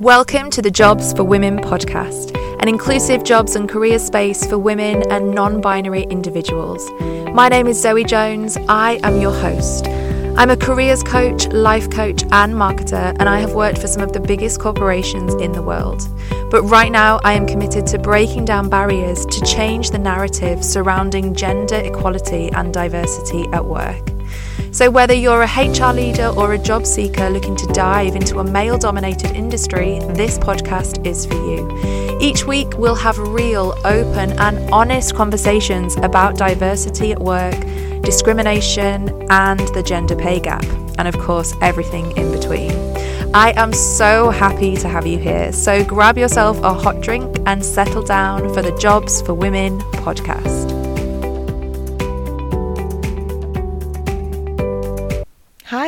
Welcome 0.00 0.50
to 0.50 0.62
the 0.62 0.70
Jobs 0.70 1.12
for 1.12 1.24
Women 1.24 1.58
podcast, 1.58 2.32
an 2.62 2.68
inclusive 2.68 3.24
jobs 3.24 3.56
and 3.56 3.68
career 3.68 3.98
space 3.98 4.46
for 4.46 4.56
women 4.56 5.02
and 5.10 5.34
non 5.34 5.60
binary 5.60 6.04
individuals. 6.04 6.88
My 7.34 7.48
name 7.48 7.66
is 7.66 7.82
Zoe 7.82 8.04
Jones. 8.04 8.56
I 8.68 9.00
am 9.02 9.20
your 9.20 9.32
host. 9.32 9.88
I'm 10.38 10.50
a 10.50 10.56
careers 10.56 11.02
coach, 11.02 11.48
life 11.48 11.90
coach, 11.90 12.22
and 12.30 12.54
marketer, 12.54 13.16
and 13.18 13.28
I 13.28 13.40
have 13.40 13.54
worked 13.54 13.78
for 13.78 13.88
some 13.88 14.04
of 14.04 14.12
the 14.12 14.20
biggest 14.20 14.60
corporations 14.60 15.34
in 15.34 15.50
the 15.50 15.62
world. 15.62 16.08
But 16.48 16.62
right 16.62 16.92
now, 16.92 17.18
I 17.24 17.32
am 17.32 17.48
committed 17.48 17.84
to 17.88 17.98
breaking 17.98 18.44
down 18.44 18.68
barriers 18.68 19.26
to 19.26 19.44
change 19.44 19.90
the 19.90 19.98
narrative 19.98 20.64
surrounding 20.64 21.34
gender 21.34 21.74
equality 21.74 22.52
and 22.52 22.72
diversity 22.72 23.48
at 23.52 23.64
work. 23.64 24.17
So, 24.70 24.90
whether 24.90 25.14
you're 25.14 25.42
a 25.42 25.46
HR 25.46 25.92
leader 25.94 26.26
or 26.26 26.52
a 26.52 26.58
job 26.58 26.84
seeker 26.84 27.30
looking 27.30 27.56
to 27.56 27.66
dive 27.68 28.14
into 28.14 28.38
a 28.38 28.44
male 28.44 28.76
dominated 28.76 29.30
industry, 29.32 29.98
this 30.10 30.38
podcast 30.38 31.06
is 31.06 31.24
for 31.24 31.34
you. 31.34 32.18
Each 32.20 32.44
week, 32.44 32.76
we'll 32.76 32.94
have 32.94 33.18
real, 33.18 33.74
open, 33.84 34.32
and 34.38 34.70
honest 34.70 35.14
conversations 35.14 35.96
about 35.96 36.36
diversity 36.36 37.12
at 37.12 37.18
work, 37.18 37.58
discrimination, 38.02 39.26
and 39.30 39.60
the 39.68 39.82
gender 39.82 40.14
pay 40.16 40.38
gap, 40.38 40.64
and 40.98 41.08
of 41.08 41.18
course, 41.18 41.54
everything 41.62 42.14
in 42.16 42.30
between. 42.30 42.70
I 43.34 43.52
am 43.56 43.72
so 43.72 44.30
happy 44.30 44.76
to 44.76 44.88
have 44.88 45.06
you 45.06 45.18
here. 45.18 45.52
So 45.52 45.84
grab 45.84 46.18
yourself 46.18 46.58
a 46.62 46.72
hot 46.72 47.00
drink 47.00 47.36
and 47.46 47.64
settle 47.64 48.02
down 48.02 48.52
for 48.52 48.62
the 48.62 48.76
Jobs 48.78 49.22
for 49.22 49.34
Women 49.34 49.78
podcast. 49.92 50.67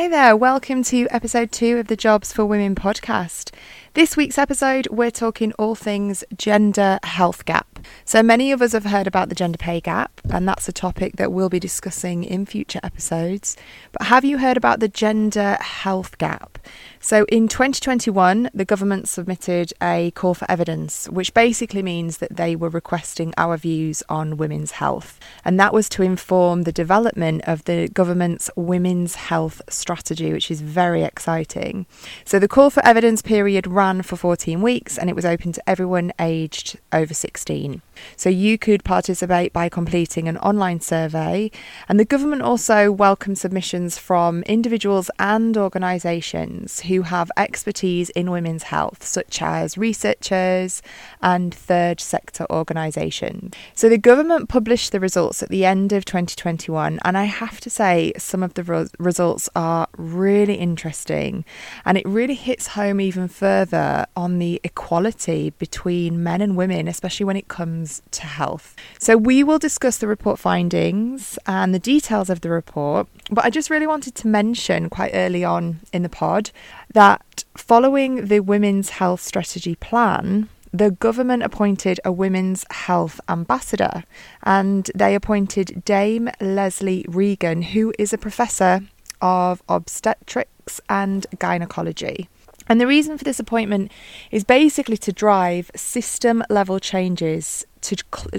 Hi 0.01 0.07
there, 0.07 0.35
welcome 0.35 0.81
to 0.85 1.07
episode 1.11 1.51
two 1.51 1.77
of 1.77 1.85
the 1.85 1.95
Jobs 1.95 2.33
for 2.33 2.43
Women 2.43 2.73
podcast. 2.73 3.51
This 3.93 4.17
week's 4.17 4.39
episode, 4.39 4.87
we're 4.89 5.11
talking 5.11 5.53
all 5.59 5.75
things 5.75 6.23
gender 6.35 6.97
health 7.03 7.45
gap. 7.45 7.77
So, 8.03 8.23
many 8.23 8.51
of 8.51 8.63
us 8.63 8.71
have 8.71 8.85
heard 8.85 9.05
about 9.05 9.29
the 9.29 9.35
gender 9.35 9.59
pay 9.59 9.79
gap, 9.79 10.19
and 10.27 10.47
that's 10.47 10.67
a 10.67 10.73
topic 10.73 11.17
that 11.17 11.31
we'll 11.31 11.49
be 11.49 11.59
discussing 11.59 12.23
in 12.23 12.47
future 12.47 12.79
episodes. 12.81 13.55
But 13.91 14.07
have 14.07 14.25
you 14.25 14.39
heard 14.39 14.57
about 14.57 14.79
the 14.79 14.87
gender 14.87 15.55
health 15.61 16.17
gap? 16.17 16.57
So, 17.03 17.25
in 17.29 17.47
2021, 17.47 18.51
the 18.53 18.63
government 18.63 19.09
submitted 19.09 19.73
a 19.81 20.11
call 20.11 20.35
for 20.35 20.49
evidence, 20.49 21.09
which 21.09 21.33
basically 21.33 21.81
means 21.81 22.19
that 22.19 22.37
they 22.37 22.55
were 22.55 22.69
requesting 22.69 23.33
our 23.37 23.57
views 23.57 24.03
on 24.07 24.37
women's 24.37 24.73
health. 24.73 25.19
And 25.43 25.59
that 25.59 25.73
was 25.73 25.89
to 25.89 26.03
inform 26.03 26.61
the 26.61 26.71
development 26.71 27.41
of 27.47 27.63
the 27.63 27.87
government's 27.87 28.51
women's 28.55 29.15
health 29.15 29.63
strategy, 29.67 30.31
which 30.31 30.51
is 30.51 30.61
very 30.61 31.01
exciting. 31.01 31.87
So, 32.23 32.37
the 32.37 32.47
call 32.47 32.69
for 32.69 32.85
evidence 32.85 33.23
period 33.23 33.65
ran 33.65 34.03
for 34.03 34.15
14 34.15 34.61
weeks 34.61 34.99
and 34.99 35.09
it 35.09 35.15
was 35.15 35.25
open 35.25 35.53
to 35.53 35.69
everyone 35.69 36.13
aged 36.19 36.77
over 36.93 37.15
16. 37.15 37.81
So, 38.15 38.29
you 38.29 38.59
could 38.59 38.83
participate 38.83 39.51
by 39.51 39.69
completing 39.69 40.27
an 40.27 40.37
online 40.37 40.81
survey. 40.81 41.49
And 41.89 41.99
the 41.99 42.05
government 42.05 42.43
also 42.43 42.91
welcomed 42.91 43.39
submissions 43.39 43.97
from 43.97 44.43
individuals 44.43 45.09
and 45.17 45.57
organisations 45.57 46.81
who 46.91 47.03
have 47.03 47.31
expertise 47.37 48.09
in 48.09 48.29
women's 48.31 48.63
health, 48.63 49.03
such 49.05 49.41
as 49.41 49.77
researchers 49.77 50.81
and 51.21 51.53
third 51.53 52.01
sector 52.01 52.45
organisations. 52.49 53.53
So 53.75 53.87
the 53.87 53.97
government 53.97 54.49
published 54.49 54.91
the 54.91 54.99
results 54.99 55.41
at 55.41 55.47
the 55.47 55.63
end 55.63 55.93
of 55.93 56.03
2021, 56.03 56.99
and 57.05 57.17
I 57.17 57.23
have 57.23 57.61
to 57.61 57.69
say, 57.69 58.11
some 58.17 58.43
of 58.43 58.55
the 58.55 58.63
re- 58.63 58.87
results 58.99 59.49
are 59.55 59.87
really 59.97 60.55
interesting, 60.55 61.45
and 61.85 61.97
it 61.97 62.05
really 62.05 62.35
hits 62.35 62.67
home 62.67 62.99
even 62.99 63.27
further 63.29 64.05
on 64.17 64.39
the 64.39 64.59
equality 64.63 65.51
between 65.51 66.21
men 66.21 66.41
and 66.41 66.57
women, 66.57 66.87
especially 66.89 67.25
when 67.25 67.37
it 67.37 67.47
comes 67.47 68.01
to 68.11 68.23
health. 68.23 68.75
So 68.99 69.15
we 69.15 69.43
will 69.43 69.59
discuss 69.59 69.97
the 69.97 70.07
report 70.07 70.39
findings 70.39 71.39
and 71.47 71.73
the 71.73 71.79
details 71.79 72.29
of 72.29 72.41
the 72.41 72.49
report, 72.49 73.07
but 73.29 73.45
I 73.45 73.49
just 73.49 73.69
really 73.69 73.87
wanted 73.87 74.15
to 74.15 74.27
mention 74.27 74.89
quite 74.89 75.11
early 75.13 75.45
on 75.45 75.79
in 75.93 76.03
the 76.03 76.09
pod 76.09 76.51
that 76.93 77.43
following 77.55 78.25
the 78.25 78.39
Women's 78.39 78.89
Health 78.89 79.21
Strategy 79.21 79.75
Plan, 79.75 80.49
the 80.73 80.91
government 80.91 81.43
appointed 81.43 81.99
a 82.05 82.11
women's 82.11 82.65
health 82.71 83.19
ambassador 83.27 84.03
and 84.43 84.89
they 84.95 85.15
appointed 85.15 85.83
Dame 85.83 86.29
Lesley 86.39 87.05
Regan, 87.07 87.61
who 87.61 87.93
is 87.99 88.13
a 88.13 88.17
professor 88.17 88.81
of 89.21 89.61
obstetrics 89.67 90.79
and 90.89 91.27
gynecology. 91.39 92.29
And 92.67 92.79
the 92.79 92.87
reason 92.87 93.17
for 93.17 93.23
this 93.23 93.39
appointment 93.39 93.91
is 94.31 94.43
basically 94.43 94.97
to 94.97 95.11
drive 95.11 95.71
system 95.75 96.43
level 96.49 96.79
changes 96.79 97.65
to, 97.81 97.95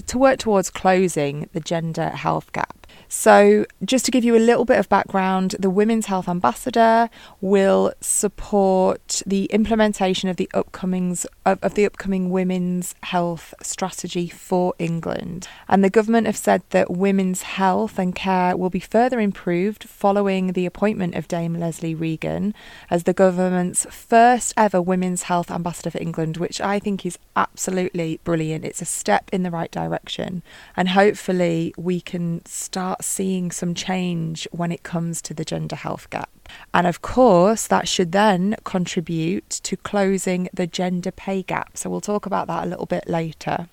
to 0.06 0.18
work 0.18 0.38
towards 0.38 0.70
closing 0.70 1.48
the 1.52 1.60
gender 1.60 2.08
health 2.08 2.50
gap. 2.52 2.81
So, 3.14 3.66
just 3.84 4.06
to 4.06 4.10
give 4.10 4.24
you 4.24 4.34
a 4.34 4.38
little 4.38 4.64
bit 4.64 4.78
of 4.78 4.88
background, 4.88 5.54
the 5.58 5.68
Women's 5.68 6.06
Health 6.06 6.30
Ambassador 6.30 7.10
will 7.42 7.92
support 8.00 9.20
the 9.26 9.44
implementation 9.46 10.30
of 10.30 10.36
the 10.36 10.48
upcomings 10.54 11.26
of, 11.44 11.58
of, 11.62 11.74
the 11.74 11.84
upcoming 11.84 12.30
women's 12.30 12.94
health 13.02 13.52
strategy 13.62 14.28
for 14.28 14.74
England. 14.78 15.46
And 15.68 15.84
the 15.84 15.90
government 15.90 16.26
have 16.26 16.38
said 16.38 16.62
that 16.70 16.90
women's 16.90 17.42
health 17.42 17.98
and 17.98 18.14
care 18.14 18.56
will 18.56 18.70
be 18.70 18.80
further 18.80 19.20
improved 19.20 19.84
following 19.84 20.54
the 20.54 20.64
appointment 20.64 21.14
of 21.14 21.28
Dame 21.28 21.54
Lesley 21.54 21.94
Regan 21.94 22.54
as 22.88 23.04
the 23.04 23.12
government's 23.12 23.86
first 23.90 24.54
ever 24.56 24.80
Women's 24.80 25.24
Health 25.24 25.50
Ambassador 25.50 25.90
for 25.90 25.98
England, 25.98 26.38
which 26.38 26.62
I 26.62 26.78
think 26.78 27.04
is 27.04 27.18
absolutely 27.36 28.20
brilliant. 28.24 28.64
It's 28.64 28.80
a 28.80 28.86
step 28.86 29.28
in 29.32 29.42
the 29.42 29.50
right 29.50 29.70
direction, 29.70 30.42
and 30.76 30.88
hopefully 30.90 31.74
we 31.76 32.00
can 32.00 32.44
start 32.46 32.81
seeing 33.00 33.50
some 33.50 33.74
change 33.74 34.46
when 34.52 34.72
it 34.72 34.82
comes 34.82 35.20
to 35.22 35.34
the 35.34 35.44
gender 35.44 35.76
health 35.76 36.10
gap. 36.10 36.30
And 36.74 36.86
of 36.86 37.02
course, 37.02 37.66
that 37.66 37.88
should 37.88 38.12
then 38.12 38.56
contribute 38.64 39.48
to 39.50 39.76
closing 39.76 40.48
the 40.52 40.66
gender 40.66 41.10
pay 41.10 41.42
gap. 41.42 41.76
So 41.76 41.90
we'll 41.90 42.00
talk 42.00 42.26
about 42.26 42.46
that 42.48 42.64
a 42.64 42.68
little 42.68 42.86
bit 42.86 43.08
later. 43.08 43.68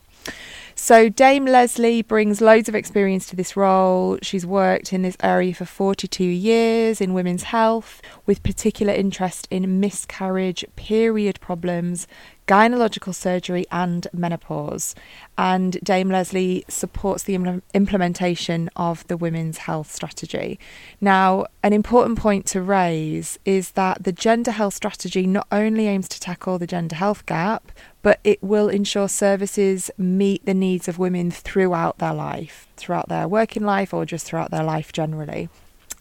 So, 0.75 1.09
Dame 1.09 1.43
Lesley 1.45 2.01
brings 2.01 2.39
loads 2.39 2.69
of 2.69 2.75
experience 2.75 3.27
to 3.27 3.35
this 3.35 3.57
role. 3.57 4.17
She's 4.21 4.45
worked 4.45 4.93
in 4.93 5.01
this 5.01 5.17
area 5.21 5.53
for 5.53 5.65
42 5.65 6.23
years 6.23 7.01
in 7.01 7.13
women's 7.13 7.43
health, 7.43 8.01
with 8.25 8.43
particular 8.43 8.93
interest 8.93 9.45
in 9.51 9.81
miscarriage, 9.81 10.65
period 10.77 11.41
problems, 11.41 12.07
gynecological 12.49 13.13
surgery, 13.13 13.65
and 13.71 14.07
menopause. 14.11 14.95
And 15.37 15.79
Dame 15.83 16.09
Lesley 16.09 16.65
supports 16.67 17.21
the 17.23 17.35
Im- 17.35 17.61
implementation 17.75 18.71
of 18.75 19.07
the 19.07 19.17
women's 19.17 19.59
health 19.59 19.91
strategy. 19.91 20.59
Now, 20.99 21.45
an 21.61 21.73
important 21.73 22.17
point 22.17 22.47
to 22.47 22.61
raise 22.61 23.37
is 23.45 23.71
that 23.71 24.03
the 24.03 24.11
gender 24.11 24.49
health 24.49 24.73
strategy 24.73 25.27
not 25.27 25.45
only 25.51 25.85
aims 25.87 26.09
to 26.09 26.19
tackle 26.19 26.57
the 26.57 26.65
gender 26.65 26.95
health 26.95 27.27
gap, 27.27 27.71
but 28.01 28.19
it 28.23 28.41
will 28.41 28.67
ensure 28.67 29.07
services 29.07 29.91
meet 29.97 30.43
the 30.45 30.55
needs 30.55 30.87
of 30.87 30.97
women 30.97 31.29
throughout 31.29 31.99
their 31.99 32.15
life, 32.15 32.67
throughout 32.77 33.09
their 33.09 33.27
working 33.27 33.63
life, 33.63 33.93
or 33.93 34.05
just 34.05 34.25
throughout 34.25 34.49
their 34.49 34.63
life 34.63 34.91
generally. 34.91 35.49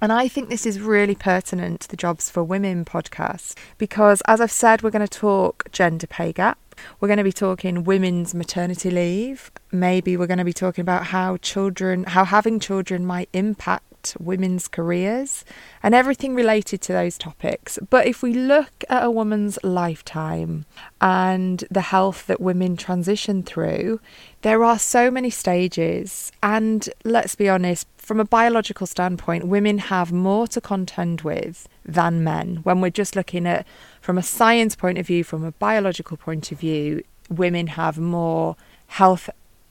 And 0.01 0.13
I 0.13 0.29
think 0.29 0.49
this 0.49 0.65
is 0.65 0.81
really 0.81 1.17
pertinent 1.17 1.81
to 1.81 1.89
the 1.89 1.97
Jobs 1.97 2.31
for 2.31 2.45
Women 2.45 2.85
podcast 2.85 3.59
because, 3.79 4.23
as 4.27 4.41
I've 4.41 4.53
said, 4.53 4.83
we're 4.83 4.91
going 4.91 5.07
to 5.07 5.19
talk 5.19 5.71
gender 5.73 6.07
pay 6.07 6.33
gap. 6.33 6.59
We're 7.01 7.09
going 7.09 7.19
to 7.19 7.25
be 7.25 7.33
talking 7.33 7.83
women's 7.83 8.33
maternity 8.33 8.91
leave. 8.91 9.51
Maybe 9.73 10.17
we're 10.17 10.29
going 10.29 10.39
to 10.39 10.45
be 10.45 10.53
talking 10.53 10.83
about 10.83 11.07
how 11.07 11.37
children, 11.39 12.05
how 12.05 12.25
having 12.25 12.61
children 12.61 13.05
might 13.05 13.29
impact 13.33 13.88
women's 14.19 14.69
careers 14.69 15.45
and 15.83 15.95
everything 15.95 16.35
related 16.35 16.81
to 16.83 16.93
those 16.93 17.19
topics. 17.19 17.79
But 17.91 18.07
if 18.07 18.23
we 18.23 18.33
look 18.33 18.85
at 18.89 19.05
a 19.05 19.11
woman's 19.11 19.59
lifetime 19.63 20.65
and 21.01 21.65
the 21.71 21.81
health 21.81 22.27
that 22.27 22.41
women 22.41 22.77
transition 22.77 23.43
through, 23.43 24.01
there 24.43 24.65
are 24.65 24.79
so 24.79 25.11
many 25.11 25.31
stages. 25.31 26.33
And 26.43 26.89
let's 27.05 27.35
be 27.35 27.49
honest, 27.49 27.87
from 27.97 28.21
a 28.21 28.25
biological 28.25 28.87
standpoint, 28.87 29.49
women 29.49 29.79
have 29.79 30.13
more 30.13 30.47
to 30.49 30.61
contend 30.61 31.23
with 31.23 31.69
than 31.85 32.25
men. 32.25 32.61
When 32.63 32.81
we're 32.81 32.91
just 32.91 33.17
looking 33.17 33.47
at 33.47 33.67
from 34.01 34.17
a 34.17 34.23
science 34.23 34.75
point 34.77 34.99
of 34.99 35.07
view, 35.07 35.25
from 35.25 35.45
a 35.45 35.53
biological 35.53 36.17
point 36.17 36.51
of 36.53 36.59
view, 36.61 37.03
women 37.29 37.67
have 37.69 37.99
more 37.99 38.57
health 38.87 39.29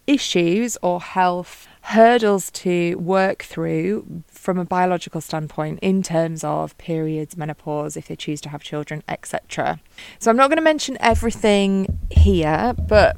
issues 0.07 0.77
or 0.81 1.01
health 1.01 1.67
hurdles 1.81 2.51
to 2.51 2.95
work 2.95 3.43
through 3.43 4.23
from 4.27 4.57
a 4.57 4.65
biological 4.65 5.21
standpoint 5.21 5.79
in 5.81 6.01
terms 6.01 6.43
of 6.43 6.77
periods, 6.77 7.37
menopause, 7.37 7.95
if 7.95 8.07
they 8.07 8.15
choose 8.15 8.41
to 8.41 8.49
have 8.49 8.63
children, 8.63 9.03
etc. 9.07 9.79
So 10.19 10.31
I'm 10.31 10.37
not 10.37 10.49
going 10.49 10.57
to 10.57 10.63
mention 10.63 10.97
everything 10.99 11.99
here, 12.09 12.73
but 12.87 13.15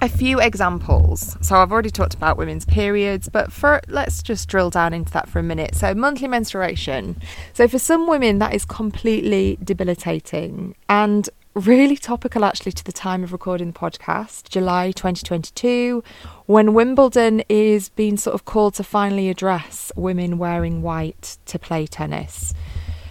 a 0.00 0.08
few 0.08 0.40
examples. 0.40 1.36
So 1.40 1.56
I've 1.56 1.70
already 1.70 1.90
talked 1.90 2.14
about 2.14 2.36
women's 2.36 2.64
periods, 2.64 3.28
but 3.28 3.52
for 3.52 3.80
let's 3.88 4.22
just 4.22 4.48
drill 4.48 4.70
down 4.70 4.92
into 4.92 5.12
that 5.12 5.28
for 5.28 5.38
a 5.38 5.42
minute. 5.42 5.74
So 5.74 5.94
monthly 5.94 6.28
menstruation. 6.28 7.20
So 7.52 7.68
for 7.68 7.78
some 7.78 8.08
women 8.08 8.38
that 8.38 8.54
is 8.54 8.64
completely 8.64 9.58
debilitating 9.62 10.74
and 10.88 11.28
really 11.54 11.96
topical 11.96 12.44
actually 12.44 12.72
to 12.72 12.84
the 12.84 12.92
time 12.92 13.22
of 13.22 13.32
recording 13.32 13.72
the 13.72 13.78
podcast, 13.78 14.48
July 14.48 14.90
2022, 14.92 16.02
when 16.46 16.72
Wimbledon 16.72 17.42
is 17.48 17.90
being 17.90 18.16
sort 18.16 18.34
of 18.34 18.44
called 18.44 18.74
to 18.74 18.84
finally 18.84 19.28
address 19.28 19.92
women 19.94 20.38
wearing 20.38 20.80
white 20.82 21.36
to 21.46 21.58
play 21.58 21.86
tennis. 21.86 22.54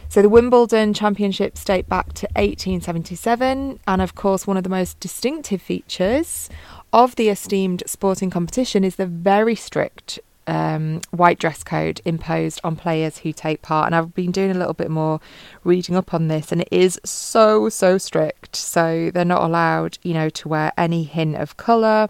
So 0.10 0.22
the 0.22 0.30
Wimbledon 0.30 0.94
Championships 0.94 1.64
date 1.64 1.88
back 1.88 2.14
to 2.14 2.26
1877, 2.36 3.80
and 3.88 4.02
of 4.02 4.16
course, 4.16 4.46
one 4.46 4.58
of 4.58 4.64
the 4.64 4.70
most 4.70 5.00
distinctive 5.00 5.62
features 5.62 6.50
of 6.92 7.16
the 7.16 7.30
esteemed 7.30 7.84
sporting 7.86 8.30
competition 8.30 8.84
is 8.84 8.96
the 8.96 9.06
very 9.06 9.56
strict 9.56 10.20
um, 10.48 11.02
white 11.12 11.40
dress 11.40 11.64
code 11.64 12.02
imposed 12.06 12.60
on 12.64 12.76
players 12.76 13.20
who 13.20 13.32
take 13.32 13.62
part. 13.62 13.88
And 13.88 13.96
I've 13.96 14.14
been 14.14 14.32
doing 14.32 14.52
a 14.52 14.56
little 14.56 14.74
bit 14.74 14.90
more 14.90 15.20
reading 15.64 15.96
up 15.96 16.14
on 16.14 16.28
this, 16.28 16.52
and 16.52 16.62
it 16.62 16.70
is 16.72 17.00
so, 17.04 17.70
so 17.70 17.98
strict. 17.98 18.56
So 18.56 19.12
they're 19.14 19.26
not 19.26 19.44
allowed, 19.44 19.98
you 20.04 20.14
know, 20.14 20.30
to 20.30 20.50
wear 20.50 20.72
any 20.78 21.04
hint 21.04 21.36
of 21.36 21.58
colour. 21.58 22.10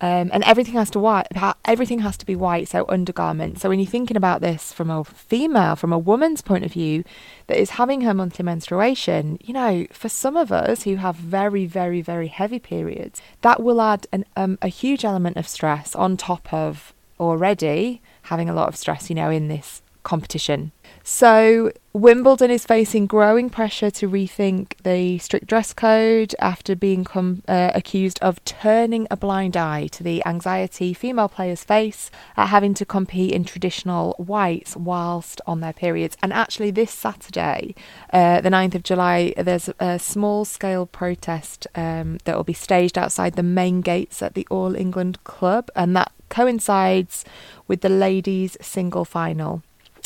Um, 0.00 0.30
and 0.32 0.44
everything 0.44 0.74
has 0.74 0.90
to 0.90 1.00
white. 1.00 1.26
Everything 1.64 1.98
has 2.00 2.16
to 2.18 2.26
be 2.26 2.36
white. 2.36 2.68
So 2.68 2.84
undergarments. 2.88 3.62
So 3.62 3.68
when 3.68 3.80
you're 3.80 3.90
thinking 3.90 4.16
about 4.16 4.40
this 4.40 4.72
from 4.72 4.90
a 4.90 5.02
female, 5.02 5.74
from 5.74 5.92
a 5.92 5.98
woman's 5.98 6.40
point 6.40 6.64
of 6.64 6.72
view, 6.72 7.02
that 7.48 7.60
is 7.60 7.70
having 7.70 8.02
her 8.02 8.14
monthly 8.14 8.44
menstruation, 8.44 9.38
you 9.42 9.52
know, 9.52 9.86
for 9.92 10.08
some 10.08 10.36
of 10.36 10.52
us 10.52 10.84
who 10.84 10.96
have 10.96 11.16
very, 11.16 11.66
very, 11.66 12.00
very 12.00 12.28
heavy 12.28 12.60
periods, 12.60 13.20
that 13.42 13.60
will 13.60 13.80
add 13.80 14.06
an, 14.12 14.24
um, 14.36 14.56
a 14.62 14.68
huge 14.68 15.04
element 15.04 15.36
of 15.36 15.48
stress 15.48 15.96
on 15.96 16.16
top 16.16 16.52
of 16.54 16.94
already 17.20 18.00
having 18.22 18.48
a 18.48 18.54
lot 18.54 18.68
of 18.68 18.76
stress, 18.76 19.08
you 19.08 19.16
know, 19.16 19.30
in 19.30 19.48
this 19.48 19.82
competition. 20.02 20.72
So, 21.04 21.70
Wimbledon 21.92 22.50
is 22.50 22.64
facing 22.64 23.06
growing 23.06 23.50
pressure 23.50 23.90
to 23.92 24.08
rethink 24.08 24.74
the 24.82 25.18
strict 25.18 25.46
dress 25.46 25.72
code 25.72 26.34
after 26.38 26.76
being 26.76 27.04
com- 27.04 27.42
uh, 27.48 27.72
accused 27.74 28.18
of 28.20 28.42
turning 28.44 29.06
a 29.10 29.16
blind 29.16 29.56
eye 29.56 29.88
to 29.88 30.02
the 30.02 30.24
anxiety 30.24 30.94
female 30.94 31.28
players 31.28 31.64
face 31.64 32.10
at 32.36 32.46
having 32.46 32.72
to 32.74 32.84
compete 32.84 33.32
in 33.32 33.44
traditional 33.44 34.14
whites 34.18 34.76
whilst 34.76 35.40
on 35.46 35.60
their 35.60 35.72
periods. 35.72 36.16
And 36.22 36.32
actually, 36.32 36.70
this 36.70 36.92
Saturday, 36.92 37.74
uh, 38.12 38.40
the 38.40 38.50
9th 38.50 38.76
of 38.76 38.82
July, 38.82 39.34
there's 39.36 39.68
a 39.80 39.98
small 39.98 40.44
scale 40.44 40.86
protest 40.86 41.66
um, 41.74 42.18
that 42.24 42.36
will 42.36 42.44
be 42.44 42.52
staged 42.52 42.96
outside 42.96 43.34
the 43.34 43.42
main 43.42 43.80
gates 43.80 44.22
at 44.22 44.34
the 44.34 44.46
All 44.50 44.74
England 44.74 45.22
Club, 45.24 45.70
and 45.74 45.96
that 45.96 46.12
coincides 46.28 47.24
with 47.66 47.80
the 47.80 47.88
ladies' 47.88 48.56
single 48.60 49.04
final. 49.04 49.62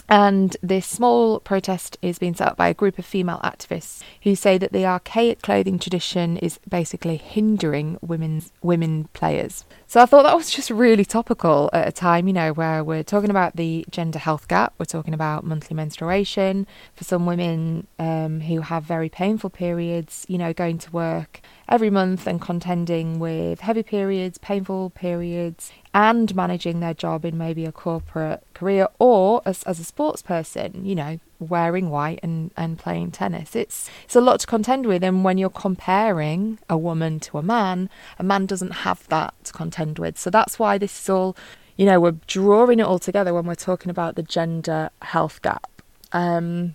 And 0.08 0.56
this 0.62 0.86
small 0.86 1.40
protest 1.40 1.96
is 2.02 2.18
being 2.18 2.34
set 2.34 2.48
up 2.48 2.56
by 2.58 2.68
a 2.68 2.74
group 2.74 2.98
of 2.98 3.06
female 3.06 3.40
activists 3.42 4.02
who 4.22 4.34
say 4.34 4.58
that 4.58 4.72
the 4.72 4.84
archaic 4.84 5.40
clothing 5.40 5.78
tradition 5.78 6.36
is 6.36 6.58
basically 6.68 7.16
hindering 7.16 7.96
women's 8.02 8.52
women 8.60 9.08
players. 9.14 9.64
So 9.86 10.02
I 10.02 10.06
thought 10.06 10.24
that 10.24 10.36
was 10.36 10.50
just 10.50 10.70
really 10.70 11.06
topical 11.06 11.70
at 11.72 11.88
a 11.88 11.92
time, 11.92 12.26
you 12.26 12.34
know, 12.34 12.52
where 12.52 12.84
we're 12.84 13.04
talking 13.04 13.30
about 13.30 13.56
the 13.56 13.86
gender 13.90 14.18
health 14.18 14.48
gap, 14.48 14.74
we're 14.76 14.84
talking 14.84 15.14
about 15.14 15.44
monthly 15.44 15.74
menstruation 15.74 16.66
for 16.94 17.04
some 17.04 17.24
women 17.24 17.86
um, 17.98 18.40
who 18.40 18.60
have 18.60 18.84
very 18.84 19.08
painful 19.08 19.48
periods, 19.50 20.26
you 20.28 20.36
know, 20.36 20.52
going 20.52 20.76
to 20.78 20.90
work 20.90 21.40
every 21.68 21.88
month 21.88 22.26
and 22.26 22.38
contending 22.40 23.18
with 23.18 23.60
heavy 23.60 23.82
periods, 23.82 24.36
painful 24.36 24.90
periods, 24.90 25.72
and 25.94 26.34
managing 26.34 26.80
their 26.80 26.94
job 26.94 27.24
in 27.24 27.36
maybe 27.36 27.64
a 27.64 27.72
corporate 27.72 28.42
career 28.54 28.88
or 28.98 29.42
as, 29.44 29.62
as 29.64 29.78
a 29.78 29.84
sports 29.84 30.22
person, 30.22 30.84
you 30.84 30.94
know, 30.94 31.18
wearing 31.38 31.90
white 31.90 32.20
and, 32.22 32.50
and 32.56 32.78
playing 32.78 33.10
tennis. 33.10 33.54
It's 33.54 33.90
it's 34.04 34.16
a 34.16 34.20
lot 34.20 34.40
to 34.40 34.46
contend 34.46 34.86
with 34.86 35.04
and 35.04 35.24
when 35.24 35.38
you're 35.38 35.50
comparing 35.50 36.58
a 36.70 36.78
woman 36.78 37.20
to 37.20 37.38
a 37.38 37.42
man, 37.42 37.90
a 38.18 38.22
man 38.22 38.46
doesn't 38.46 38.70
have 38.70 39.06
that 39.08 39.34
to 39.44 39.52
contend 39.52 39.98
with. 39.98 40.18
So 40.18 40.30
that's 40.30 40.58
why 40.58 40.78
this 40.78 40.98
is 40.98 41.08
all 41.10 41.36
you 41.76 41.86
know, 41.86 42.00
we're 42.00 42.16
drawing 42.26 42.80
it 42.80 42.84
all 42.84 42.98
together 42.98 43.32
when 43.32 43.46
we're 43.46 43.54
talking 43.54 43.90
about 43.90 44.14
the 44.14 44.22
gender 44.22 44.90
health 45.00 45.40
gap. 45.42 45.82
Um, 46.12 46.74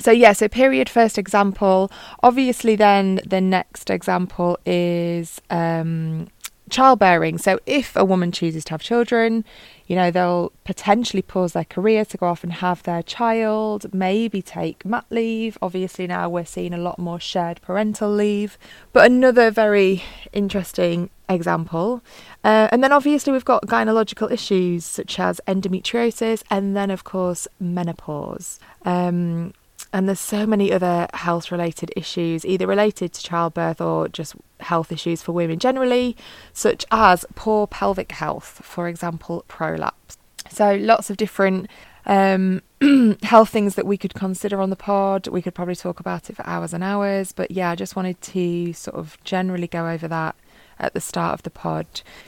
so 0.00 0.10
yeah, 0.10 0.32
so 0.32 0.48
period 0.48 0.88
first 0.88 1.18
example. 1.18 1.90
Obviously, 2.22 2.76
then 2.76 3.20
the 3.26 3.40
next 3.40 3.90
example 3.90 4.58
is 4.64 5.40
um, 5.50 6.28
childbearing. 6.68 7.38
So 7.38 7.58
if 7.66 7.96
a 7.96 8.04
woman 8.04 8.32
chooses 8.32 8.64
to 8.66 8.72
have 8.72 8.82
children, 8.82 9.44
you 9.86 9.96
know, 9.96 10.10
they'll 10.10 10.52
potentially 10.64 11.22
pause 11.22 11.54
their 11.54 11.64
career 11.64 12.04
to 12.04 12.16
go 12.16 12.26
off 12.26 12.44
and 12.44 12.52
have 12.52 12.82
their 12.82 13.02
child, 13.02 13.92
maybe 13.94 14.42
take 14.42 14.84
mat 14.84 15.06
leave. 15.10 15.56
Obviously, 15.62 16.06
now 16.06 16.28
we're 16.28 16.44
seeing 16.44 16.74
a 16.74 16.78
lot 16.78 16.98
more 16.98 17.18
shared 17.18 17.60
parental 17.62 18.10
leave. 18.10 18.58
But 18.92 19.06
another 19.06 19.50
very 19.50 20.02
interesting 20.32 21.10
example. 21.28 22.02
Uh, 22.44 22.68
and 22.70 22.84
then 22.84 22.92
obviously, 22.92 23.32
we've 23.32 23.44
got 23.44 23.66
gynecological 23.66 24.30
issues 24.30 24.84
such 24.84 25.18
as 25.18 25.40
endometriosis 25.46 26.42
and 26.50 26.76
then, 26.76 26.90
of 26.90 27.04
course, 27.04 27.48
menopause. 27.58 28.60
Um, 28.84 29.54
and 29.92 30.08
there's 30.08 30.20
so 30.20 30.46
many 30.46 30.72
other 30.72 31.08
health 31.14 31.50
related 31.50 31.92
issues, 31.96 32.44
either 32.44 32.66
related 32.66 33.12
to 33.14 33.22
childbirth 33.22 33.80
or 33.80 34.08
just 34.08 34.34
health 34.60 34.92
issues 34.92 35.22
for 35.22 35.32
women 35.32 35.58
generally, 35.58 36.16
such 36.52 36.84
as 36.90 37.24
poor 37.34 37.66
pelvic 37.66 38.12
health, 38.12 38.60
for 38.62 38.88
example, 38.88 39.44
prolapse. 39.48 40.18
So, 40.50 40.74
lots 40.76 41.10
of 41.10 41.16
different 41.16 41.68
um, 42.06 42.62
health 43.22 43.50
things 43.50 43.74
that 43.76 43.86
we 43.86 43.96
could 43.96 44.14
consider 44.14 44.60
on 44.60 44.70
the 44.70 44.76
pod. 44.76 45.28
We 45.28 45.42
could 45.42 45.54
probably 45.54 45.76
talk 45.76 46.00
about 46.00 46.28
it 46.30 46.36
for 46.36 46.46
hours 46.46 46.72
and 46.72 46.82
hours, 46.82 47.32
but 47.32 47.50
yeah, 47.50 47.70
I 47.70 47.74
just 47.74 47.96
wanted 47.96 48.20
to 48.22 48.72
sort 48.72 48.96
of 48.96 49.18
generally 49.24 49.66
go 49.66 49.88
over 49.88 50.08
that 50.08 50.34
at 50.78 50.94
the 50.94 51.00
start 51.00 51.34
of 51.34 51.42
the 51.42 51.50
pod. 51.50 51.86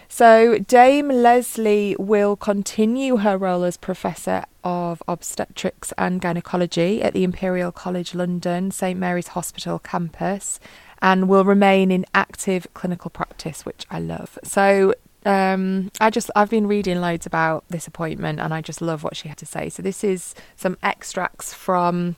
So, 0.08 0.58
Dame 0.58 1.08
Lesley 1.08 1.96
will 1.98 2.36
continue 2.36 3.18
her 3.18 3.36
role 3.38 3.64
as 3.64 3.76
Professor 3.76 4.44
of 4.64 5.02
Obstetrics 5.08 5.92
and 5.96 6.20
Gynecology 6.20 7.02
at 7.02 7.14
the 7.14 7.24
Imperial 7.24 7.72
College 7.72 8.14
London, 8.14 8.70
St 8.70 8.98
Mary's 8.98 9.28
Hospital 9.28 9.78
campus, 9.78 10.60
and 11.00 11.28
will 11.28 11.44
remain 11.44 11.90
in 11.90 12.04
active 12.14 12.66
clinical 12.74 13.10
practice, 13.10 13.64
which 13.64 13.86
I 13.90 14.00
love. 14.00 14.38
So, 14.44 14.94
um, 15.24 15.90
I 16.00 16.10
just 16.10 16.30
I've 16.34 16.50
been 16.50 16.66
reading 16.66 17.00
loads 17.00 17.26
about 17.26 17.64
this 17.68 17.86
appointment 17.86 18.40
and 18.40 18.54
I 18.54 18.60
just 18.62 18.80
love 18.80 19.02
what 19.02 19.16
she 19.16 19.28
had 19.28 19.36
to 19.38 19.46
say. 19.46 19.68
So 19.68 19.82
this 19.82 20.02
is 20.02 20.34
some 20.56 20.78
extracts 20.82 21.52
from 21.52 22.16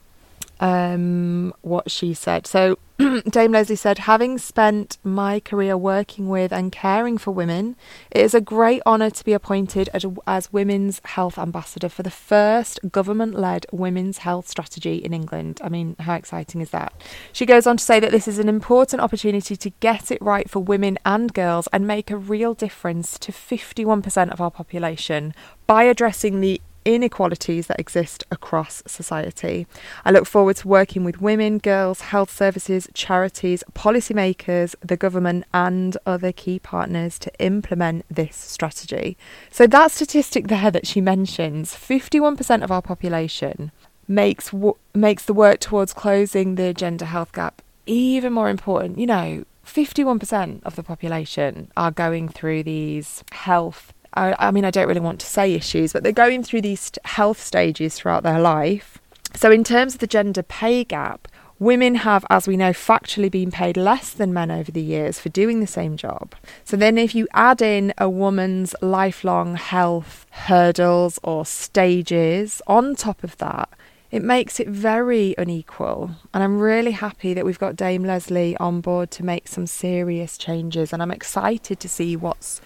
um, 0.63 1.53
what 1.63 1.91
she 1.91 2.15
said. 2.15 2.47
So, 2.47 2.79
Dame 3.29 3.51
Lesley 3.51 3.75
said, 3.75 3.99
having 3.99 4.39
spent 4.39 4.97
my 5.03 5.41
career 5.41 5.77
working 5.77 6.29
with 6.29 6.53
and 6.53 6.71
caring 6.71 7.19
for 7.19 7.33
women, 7.33 7.75
it 8.13 8.21
is 8.21 8.33
a 8.33 8.41
great 8.41 8.81
honour 8.87 9.11
to 9.11 9.25
be 9.25 9.33
appointed 9.33 9.91
as, 9.93 10.07
as 10.25 10.53
Women's 10.53 11.01
Health 11.05 11.37
Ambassador 11.37 11.89
for 11.89 12.05
the 12.05 12.13
first 12.13 12.79
government 12.93 13.35
led 13.35 13.67
women's 13.73 14.19
health 14.19 14.47
strategy 14.47 14.99
in 14.99 15.13
England. 15.13 15.61
I 15.65 15.69
mean, 15.69 15.97
how 15.99 16.15
exciting 16.15 16.61
is 16.61 16.71
that? 16.71 16.93
She 17.33 17.45
goes 17.45 17.67
on 17.67 17.79
to 17.79 17.85
say 17.85 17.99
that 17.99 18.13
this 18.13 18.29
is 18.29 18.39
an 18.39 18.49
important 18.49 19.03
opportunity 19.03 19.57
to 19.57 19.71
get 19.81 20.13
it 20.13 20.23
right 20.23 20.49
for 20.49 20.61
women 20.61 20.97
and 21.05 21.35
girls 21.35 21.67
and 21.73 21.89
make 21.89 22.09
a 22.09 22.17
real 22.17 22.55
difference 22.55 23.19
to 23.19 23.33
51% 23.33 24.31
of 24.31 24.41
our 24.41 24.51
population 24.51 25.35
by 25.67 25.85
addressing 25.85 26.41
the 26.41 26.61
inequalities 26.85 27.67
that 27.67 27.81
exist 27.81 28.25
across 28.31 28.83
society. 28.87 29.67
I 30.05 30.11
look 30.11 30.27
forward 30.27 30.57
to 30.57 30.69
working 30.69 31.05
with 31.05 31.21
women, 31.21 31.59
girls, 31.59 32.03
health 32.03 32.31
services, 32.31 32.89
charities, 32.95 33.65
policymakers, 33.75 34.75
the 34.81 34.97
government, 34.97 35.45
and 35.53 35.97
other 36.07 36.33
key 36.33 36.59
partners 36.59 37.19
to 37.21 37.33
implement 37.39 38.05
this 38.11 38.37
strategy. 38.37 39.17
So, 39.51 39.67
that 39.67 39.91
statistic 39.91 40.49
there 40.49 40.71
that 40.71 40.87
she 40.87 41.01
mentions 41.01 41.75
51% 41.75 42.63
of 42.63 42.71
our 42.71 42.83
population 42.83 43.73
makes, 44.09 44.51
w- 44.51 44.77
makes 44.95 45.25
the 45.25 45.35
work 45.35 45.61
towards 45.61 45.93
closing 45.93 46.55
the 46.55 46.75
gender 46.75 47.07
health 47.07 47.33
gap 47.33 47.63
even 47.87 48.33
more 48.33 48.49
important. 48.49 48.99
You 48.99 49.07
know, 49.07 49.45
51% 49.67 50.63
of 50.65 50.77
the 50.77 50.83
population 50.83 51.71
are 51.77 51.91
going 51.91 52.29
through 52.29 52.65
these 52.65 53.25
health 53.33 53.93
I, 54.15 54.35
I 54.39 54.51
mean, 54.51 54.65
I 54.65 54.71
don't 54.71 54.89
really 54.89 55.01
want 55.01 55.21
to 55.21 55.27
say 55.27 55.55
issues, 55.55 55.93
but 55.93 56.03
they're 56.03 56.13
going 56.13 56.43
through 56.43 56.63
these 56.63 56.93
health 57.05 57.41
stages 57.43 57.97
throughout 57.97 58.23
their 58.23 58.41
life. 58.41 58.99
So, 59.35 59.51
in 59.51 59.65
terms 59.65 59.95
of 59.95 60.01
the 60.01 60.07
gender 60.07 60.43
pay 60.43 60.85
gap, 60.85 61.29
women 61.59 61.95
have, 61.97 62.25
as 62.29 62.47
we 62.47 62.57
know, 62.57 62.71
factually 62.71 63.31
been 63.31 63.51
paid 63.51 63.77
less 63.77 64.11
than 64.11 64.35
men 64.35 64.51
over 64.51 64.71
the 64.71 64.83
years 64.83 65.19
for 65.19 65.29
doing 65.31 65.61
the 65.61 65.67
same 65.67 65.97
job. 65.97 66.35
So, 66.65 66.77
then 66.77 66.99
if 66.99 67.15
you 67.15 67.27
add 67.33 67.63
in 67.63 67.95
a 67.99 68.11
woman's 68.11 68.75
lifelong 68.83 69.57
health 69.57 70.27
hurdles 70.31 71.19
or 71.23 71.47
stages 71.47 72.61
on 72.67 72.95
top 72.95 73.25
of 73.25 73.37
that, 73.39 73.71
it 74.13 74.23
makes 74.23 74.61
it 74.61 74.69
very 74.69 75.35
unequal. 75.39 76.11
And 76.35 76.45
I'm 76.45 76.61
really 76.61 76.91
happy 76.91 77.33
that 77.33 77.47
we've 77.47 77.59
got 77.59 77.77
Dame 77.77 78.05
Lesley 78.05 78.55
on 78.59 78.83
board 78.83 79.11
to 79.13 79.25
make 79.25 79.49
some 79.49 79.67
serious 79.67 80.37
changes. 80.37 80.93
And 80.93 81.03
I'm 81.03 81.11
excited 81.11 81.81
to 81.81 81.89
see 81.89 82.15
what's 82.15 82.61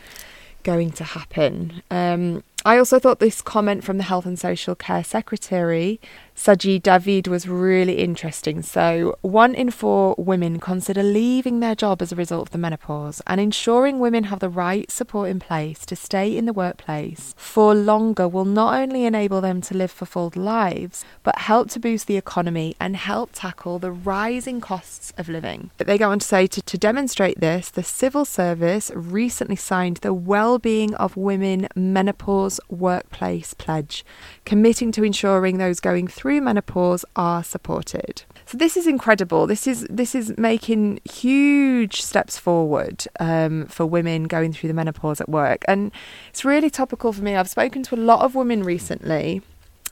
going 0.67 0.91
to 0.91 1.05
happen. 1.05 1.81
Um, 1.93 2.43
I 2.65 2.79
also 2.79 2.99
thought 2.99 3.21
this 3.21 3.41
comment 3.41 3.85
from 3.85 3.97
the 3.97 4.03
Health 4.03 4.27
and 4.27 4.37
Social 4.37 4.75
Care 4.75 5.05
Secretary 5.05 6.01
Sajid 6.37 6.83
Javid 6.83 7.29
was 7.29 7.49
really 7.49 7.95
interesting. 7.95 8.61
So, 8.61 9.17
one 9.23 9.55
in 9.55 9.71
four 9.71 10.15
women 10.19 10.61
consider 10.61 11.03
leaving 11.03 11.61
their 11.61 11.75
job 11.75 12.03
as 12.03 12.13
a 12.13 12.17
result 12.17 12.49
of 12.49 12.51
the 12.53 12.59
menopause, 12.59 13.23
and 13.27 13.41
ensuring 13.41 13.99
women 13.99 14.25
have 14.25 14.41
the 14.41 14.51
right 14.51 14.89
support 14.91 15.31
in 15.31 15.41
place 15.41 15.87
to 15.87 15.97
stay 15.97 16.37
in 16.37 16.45
the 16.45 16.53
workplace 16.53 17.35
for 17.39 17.75
longer 17.75 18.29
will 18.29 18.45
not 18.45 18.79
only 18.79 19.07
enable 19.07 19.41
them 19.41 19.63
to 19.63 19.77
live 19.77 19.91
fulfilled 19.91 20.37
lives, 20.37 21.07
but 21.23 21.39
help 21.39 21.71
to 21.71 21.81
boost 21.81 22.07
the 22.07 22.19
economy 22.19 22.77
and 22.79 22.97
help 22.97 23.31
tackle 23.33 23.79
the 23.79 23.91
rising 23.91 24.61
costs 24.61 25.15
of 25.17 25.31
living. 25.31 25.71
But 25.79 25.87
they 25.87 25.97
go 25.97 26.11
on 26.11 26.19
to 26.19 26.27
say 26.27 26.47
to, 26.49 26.61
to 26.61 26.79
demonstrate 26.79 27.41
this, 27.41 27.71
the 27.71 27.83
civil 27.83 28.27
service 28.27 28.93
recently 28.95 29.57
signed 29.57 29.97
the 29.99 30.13
Wellbeing 30.13 30.95
of 30.97 31.17
Women 31.17 31.67
Menopause 31.75 32.61
Workplace 32.69 33.55
Pledge, 33.55 34.05
committing 34.45 34.93
to 34.93 35.03
ensuring 35.03 35.57
those 35.57 35.81
going 35.81 36.07
through 36.07 36.26
through 36.27 36.41
menopause 36.41 37.05
are 37.15 37.45
supported. 37.45 38.25
So 38.47 38.59
this 38.59 38.77
is 38.77 38.89
incredible. 38.89 39.47
This 39.47 39.69
is 39.69 39.87
this 39.89 40.13
is 40.13 40.37
making 40.37 40.99
huge 41.05 42.03
steps 42.03 42.37
forward 42.37 43.05
um, 43.21 43.67
for 43.67 43.87
women 43.87 44.25
going 44.25 44.53
through 44.53 44.67
the 44.67 44.75
menopause 44.75 45.21
at 45.21 45.29
work, 45.29 45.63
and 45.69 45.93
it's 46.31 46.45
really 46.45 46.69
topical 46.69 47.13
for 47.13 47.23
me. 47.23 47.37
I've 47.37 47.49
spoken 47.49 47.85
to 47.85 47.95
a 47.95 48.03
lot 48.11 48.23
of 48.23 48.35
women 48.35 48.65
recently 48.65 49.41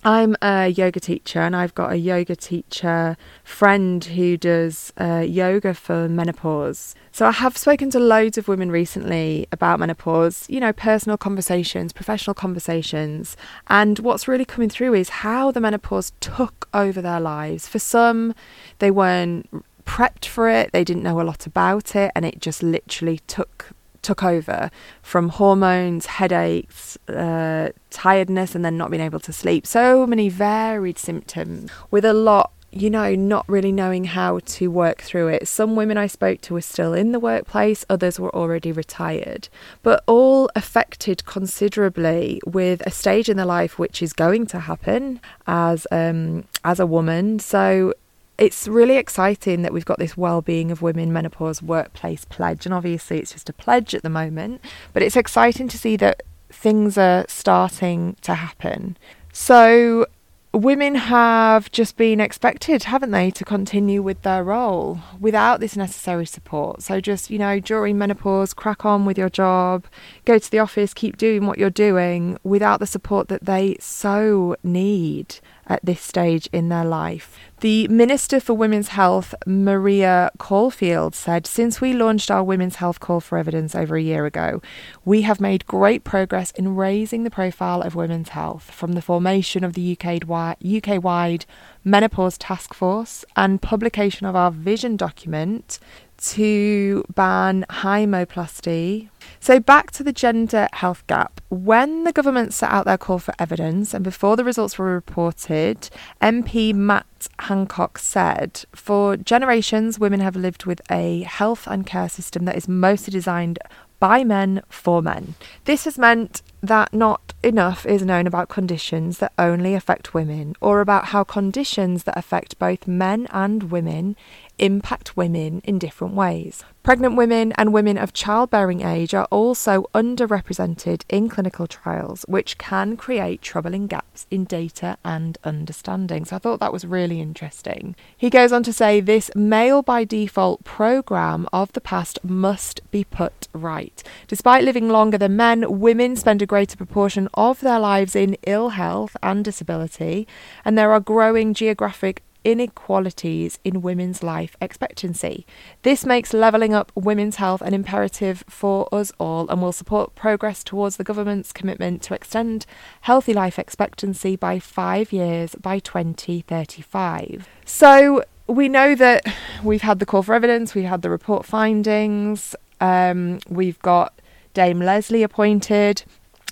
I'm 0.06 0.36
a 0.42 0.68
yoga 0.68 1.00
teacher 1.00 1.40
and 1.40 1.56
I've 1.56 1.74
got 1.74 1.90
a 1.90 1.96
yoga 1.96 2.36
teacher 2.36 3.16
friend 3.42 4.04
who 4.04 4.36
does 4.36 4.92
uh, 5.00 5.24
yoga 5.26 5.72
for 5.72 6.10
menopause. 6.10 6.94
So 7.10 7.26
I 7.26 7.30
have 7.30 7.56
spoken 7.56 7.88
to 7.90 7.98
loads 7.98 8.36
of 8.36 8.46
women 8.46 8.70
recently 8.70 9.46
about 9.50 9.80
menopause, 9.80 10.44
you 10.50 10.60
know, 10.60 10.74
personal 10.74 11.16
conversations, 11.16 11.94
professional 11.94 12.34
conversations. 12.34 13.34
And 13.68 13.98
what's 14.00 14.28
really 14.28 14.44
coming 14.44 14.68
through 14.68 14.92
is 14.92 15.08
how 15.08 15.50
the 15.50 15.60
menopause 15.60 16.12
took 16.20 16.68
over 16.74 17.00
their 17.00 17.20
lives. 17.20 17.66
For 17.66 17.78
some, 17.78 18.34
they 18.80 18.90
weren't 18.90 19.64
prepped 19.86 20.26
for 20.26 20.50
it, 20.50 20.72
they 20.72 20.84
didn't 20.84 21.02
know 21.02 21.20
a 21.20 21.22
lot 21.22 21.46
about 21.46 21.96
it, 21.96 22.12
and 22.14 22.26
it 22.26 22.40
just 22.40 22.62
literally 22.62 23.20
took 23.26 23.70
took 24.04 24.22
over 24.22 24.70
from 25.02 25.30
hormones, 25.30 26.06
headaches, 26.06 26.96
uh, 27.08 27.70
tiredness, 27.90 28.54
and 28.54 28.64
then 28.64 28.76
not 28.76 28.90
being 28.90 29.02
able 29.02 29.20
to 29.20 29.32
sleep. 29.32 29.66
So 29.66 30.06
many 30.06 30.28
varied 30.28 30.98
symptoms 30.98 31.70
with 31.90 32.04
a 32.04 32.12
lot 32.12 32.52
you 32.74 32.90
know, 32.90 33.14
not 33.14 33.48
really 33.48 33.70
knowing 33.70 34.04
how 34.04 34.40
to 34.44 34.68
work 34.68 35.00
through 35.00 35.28
it. 35.28 35.46
Some 35.46 35.76
women 35.76 35.96
I 35.96 36.08
spoke 36.08 36.40
to 36.42 36.54
were 36.54 36.60
still 36.60 36.92
in 36.92 37.12
the 37.12 37.20
workplace, 37.20 37.84
others 37.88 38.18
were 38.18 38.34
already 38.34 38.72
retired, 38.72 39.48
but 39.84 40.02
all 40.06 40.50
affected 40.56 41.24
considerably 41.24 42.40
with 42.44 42.84
a 42.84 42.90
stage 42.90 43.28
in 43.28 43.36
their 43.36 43.46
life 43.46 43.78
which 43.78 44.02
is 44.02 44.12
going 44.12 44.46
to 44.46 44.58
happen 44.58 45.20
as 45.46 45.86
um, 45.92 46.44
as 46.64 46.80
a 46.80 46.86
woman. 46.86 47.38
So 47.38 47.94
it's 48.38 48.66
really 48.66 48.96
exciting 48.96 49.62
that 49.62 49.72
we've 49.72 49.84
got 49.84 49.98
this 49.98 50.16
well-being 50.16 50.70
of 50.70 50.82
women 50.82 51.12
menopause 51.12 51.62
workplace 51.62 52.24
pledge 52.24 52.66
and 52.66 52.74
obviously 52.74 53.18
it's 53.18 53.32
just 53.32 53.48
a 53.48 53.52
pledge 53.52 53.94
at 53.94 54.02
the 54.02 54.10
moment 54.10 54.60
but 54.92 55.02
it's 55.02 55.16
exciting 55.16 55.68
to 55.68 55.78
see 55.78 55.96
that 55.96 56.22
things 56.50 56.98
are 56.98 57.24
starting 57.28 58.16
to 58.22 58.34
happen 58.34 58.96
so 59.32 60.06
women 60.54 60.94
have 60.94 61.70
just 61.72 61.96
been 61.96 62.20
expected, 62.20 62.84
haven't 62.84 63.10
they, 63.10 63.30
to 63.32 63.44
continue 63.44 64.00
with 64.00 64.22
their 64.22 64.44
role 64.44 65.00
without 65.20 65.60
this 65.60 65.76
necessary 65.76 66.26
support. 66.26 66.82
So, 66.82 67.00
just, 67.00 67.30
you 67.30 67.38
know, 67.38 67.58
during 67.58 67.98
menopause, 67.98 68.54
crack 68.54 68.84
on 68.84 69.04
with 69.04 69.18
your 69.18 69.28
job, 69.28 69.86
go 70.24 70.38
to 70.38 70.50
the 70.50 70.60
office, 70.60 70.94
keep 70.94 71.16
doing 71.16 71.46
what 71.46 71.58
you're 71.58 71.70
doing 71.70 72.38
without 72.44 72.80
the 72.80 72.86
support 72.86 73.28
that 73.28 73.44
they 73.44 73.76
so 73.80 74.56
need 74.62 75.36
at 75.66 75.84
this 75.84 76.00
stage 76.00 76.48
in 76.52 76.68
their 76.68 76.84
life. 76.84 77.38
The 77.60 77.88
Minister 77.88 78.40
for 78.40 78.52
Women's 78.52 78.88
Health, 78.88 79.34
Maria 79.46 80.30
Caulfield, 80.38 81.14
said 81.14 81.46
Since 81.46 81.80
we 81.80 81.92
launched 81.92 82.30
our 82.30 82.44
Women's 82.44 82.76
Health 82.76 83.00
Call 83.00 83.20
for 83.20 83.38
Evidence 83.38 83.74
over 83.74 83.96
a 83.96 84.02
year 84.02 84.26
ago, 84.26 84.60
we 85.04 85.22
have 85.22 85.40
made 85.40 85.66
great 85.66 86.04
progress 86.04 86.50
in 86.50 86.76
raising 86.76 87.24
the 87.24 87.30
profile 87.30 87.80
of 87.80 87.94
women's 87.94 88.30
health 88.30 88.70
from 88.70 88.92
the 88.92 89.02
formation 89.02 89.64
of 89.64 89.72
the 89.72 89.96
UK 90.00 91.02
wide 91.02 91.46
menopause 91.84 92.36
task 92.36 92.74
force 92.74 93.24
and 93.36 93.62
publication 93.62 94.26
of 94.26 94.36
our 94.36 94.50
vision 94.50 94.96
document 94.96 95.78
to 96.18 97.04
ban 97.14 97.64
hymenoplasty. 97.70 99.08
So, 99.44 99.60
back 99.60 99.90
to 99.90 100.02
the 100.02 100.10
gender 100.10 100.68
health 100.72 101.06
gap. 101.06 101.42
When 101.50 102.04
the 102.04 102.14
government 102.14 102.54
set 102.54 102.70
out 102.70 102.86
their 102.86 102.96
call 102.96 103.18
for 103.18 103.34
evidence 103.38 103.92
and 103.92 104.02
before 104.02 104.36
the 104.36 104.42
results 104.42 104.78
were 104.78 104.94
reported, 104.94 105.90
MP 106.22 106.72
Matt 106.72 107.28
Hancock 107.40 107.98
said, 107.98 108.64
For 108.74 109.18
generations, 109.18 109.98
women 109.98 110.20
have 110.20 110.34
lived 110.34 110.64
with 110.64 110.80
a 110.90 111.24
health 111.24 111.66
and 111.66 111.84
care 111.84 112.08
system 112.08 112.46
that 112.46 112.56
is 112.56 112.68
mostly 112.68 113.10
designed 113.10 113.58
by 114.00 114.24
men 114.24 114.62
for 114.70 115.02
men. 115.02 115.34
This 115.66 115.84
has 115.84 115.98
meant 115.98 116.40
that 116.62 116.94
not 116.94 117.34
enough 117.42 117.84
is 117.84 118.02
known 118.02 118.26
about 118.26 118.48
conditions 118.48 119.18
that 119.18 119.32
only 119.38 119.74
affect 119.74 120.14
women 120.14 120.54
or 120.62 120.80
about 120.80 121.06
how 121.06 121.22
conditions 121.22 122.04
that 122.04 122.16
affect 122.16 122.58
both 122.58 122.88
men 122.88 123.26
and 123.30 123.64
women 123.64 124.16
impact 124.58 125.16
women 125.16 125.60
in 125.64 125.78
different 125.78 126.14
ways. 126.14 126.64
Pregnant 126.82 127.16
women 127.16 127.52
and 127.52 127.72
women 127.72 127.96
of 127.96 128.12
childbearing 128.12 128.82
age 128.82 129.14
are 129.14 129.26
also 129.30 129.86
underrepresented 129.94 131.02
in 131.08 131.30
clinical 131.30 131.66
trials, 131.66 132.26
which 132.28 132.58
can 132.58 132.96
create 132.96 133.40
troubling 133.40 133.86
gaps 133.86 134.26
in 134.30 134.44
data 134.44 134.98
and 135.02 135.38
understanding. 135.44 136.26
So 136.26 136.36
I 136.36 136.38
thought 136.38 136.60
that 136.60 136.74
was 136.74 136.84
really 136.84 137.22
interesting. 137.22 137.96
He 138.14 138.28
goes 138.28 138.52
on 138.52 138.62
to 138.64 138.72
say 138.72 139.00
this 139.00 139.30
male 139.34 139.80
by 139.80 140.04
default 140.04 140.62
program 140.64 141.48
of 141.54 141.72
the 141.72 141.80
past 141.80 142.22
must 142.22 142.82
be 142.90 143.02
put 143.02 143.48
right. 143.54 144.02
Despite 144.28 144.64
living 144.64 144.90
longer 144.90 145.16
than 145.16 145.36
men, 145.36 145.80
women 145.80 146.16
spend 146.16 146.42
a 146.42 146.46
greater 146.46 146.76
proportion 146.76 147.28
of 147.32 147.60
their 147.60 147.80
lives 147.80 148.14
in 148.14 148.36
ill 148.42 148.70
health 148.70 149.16
and 149.22 149.42
disability, 149.42 150.28
and 150.66 150.76
there 150.76 150.92
are 150.92 151.00
growing 151.00 151.54
geographic 151.54 152.22
inequalities 152.44 153.58
in 153.64 153.82
women's 153.82 154.22
life 154.22 154.56
expectancy. 154.60 155.46
This 155.82 156.04
makes 156.04 156.32
levelling 156.32 156.74
up 156.74 156.92
women's 156.94 157.36
health 157.36 157.62
an 157.62 157.74
imperative 157.74 158.44
for 158.48 158.88
us 158.94 159.12
all 159.18 159.48
and 159.48 159.60
will 159.60 159.72
support 159.72 160.14
progress 160.14 160.62
towards 160.62 160.96
the 160.96 161.04
government's 161.04 161.52
commitment 161.52 162.02
to 162.02 162.14
extend 162.14 162.66
healthy 163.02 163.32
life 163.32 163.58
expectancy 163.58 164.36
by 164.36 164.58
five 164.58 165.12
years 165.12 165.54
by 165.56 165.78
2035. 165.78 167.48
So, 167.64 168.22
we 168.46 168.68
know 168.68 168.94
that 168.94 169.24
we've 169.62 169.82
had 169.82 169.98
the 170.00 170.06
call 170.06 170.22
for 170.22 170.34
evidence, 170.34 170.74
we've 170.74 170.84
had 170.84 171.00
the 171.00 171.08
report 171.08 171.46
findings, 171.46 172.54
um, 172.80 173.38
we've 173.48 173.78
got 173.80 174.20
Dame 174.52 174.80
Lesley 174.80 175.22
appointed. 175.22 176.04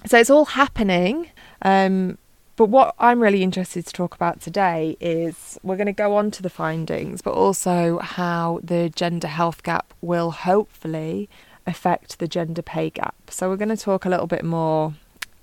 So 0.06 0.18
it's 0.18 0.30
all 0.30 0.46
happening. 0.46 1.30
Um, 1.62 2.18
but 2.56 2.66
what 2.66 2.94
I'm 2.98 3.20
really 3.20 3.42
interested 3.42 3.86
to 3.86 3.92
talk 3.92 4.14
about 4.14 4.40
today 4.40 4.96
is 5.00 5.58
we're 5.62 5.76
going 5.76 5.86
to 5.86 5.92
go 5.92 6.16
on 6.16 6.30
to 6.32 6.42
the 6.42 6.50
findings, 6.50 7.22
but 7.22 7.32
also 7.32 7.98
how 7.98 8.60
the 8.62 8.90
gender 8.90 9.28
health 9.28 9.62
gap 9.62 9.94
will 10.00 10.30
hopefully 10.30 11.28
affect 11.66 12.18
the 12.18 12.28
gender 12.28 12.62
pay 12.62 12.90
gap. 12.90 13.14
So 13.30 13.48
we're 13.48 13.56
going 13.56 13.68
to 13.70 13.76
talk 13.76 14.04
a 14.04 14.08
little 14.08 14.26
bit 14.26 14.44
more 14.44 14.94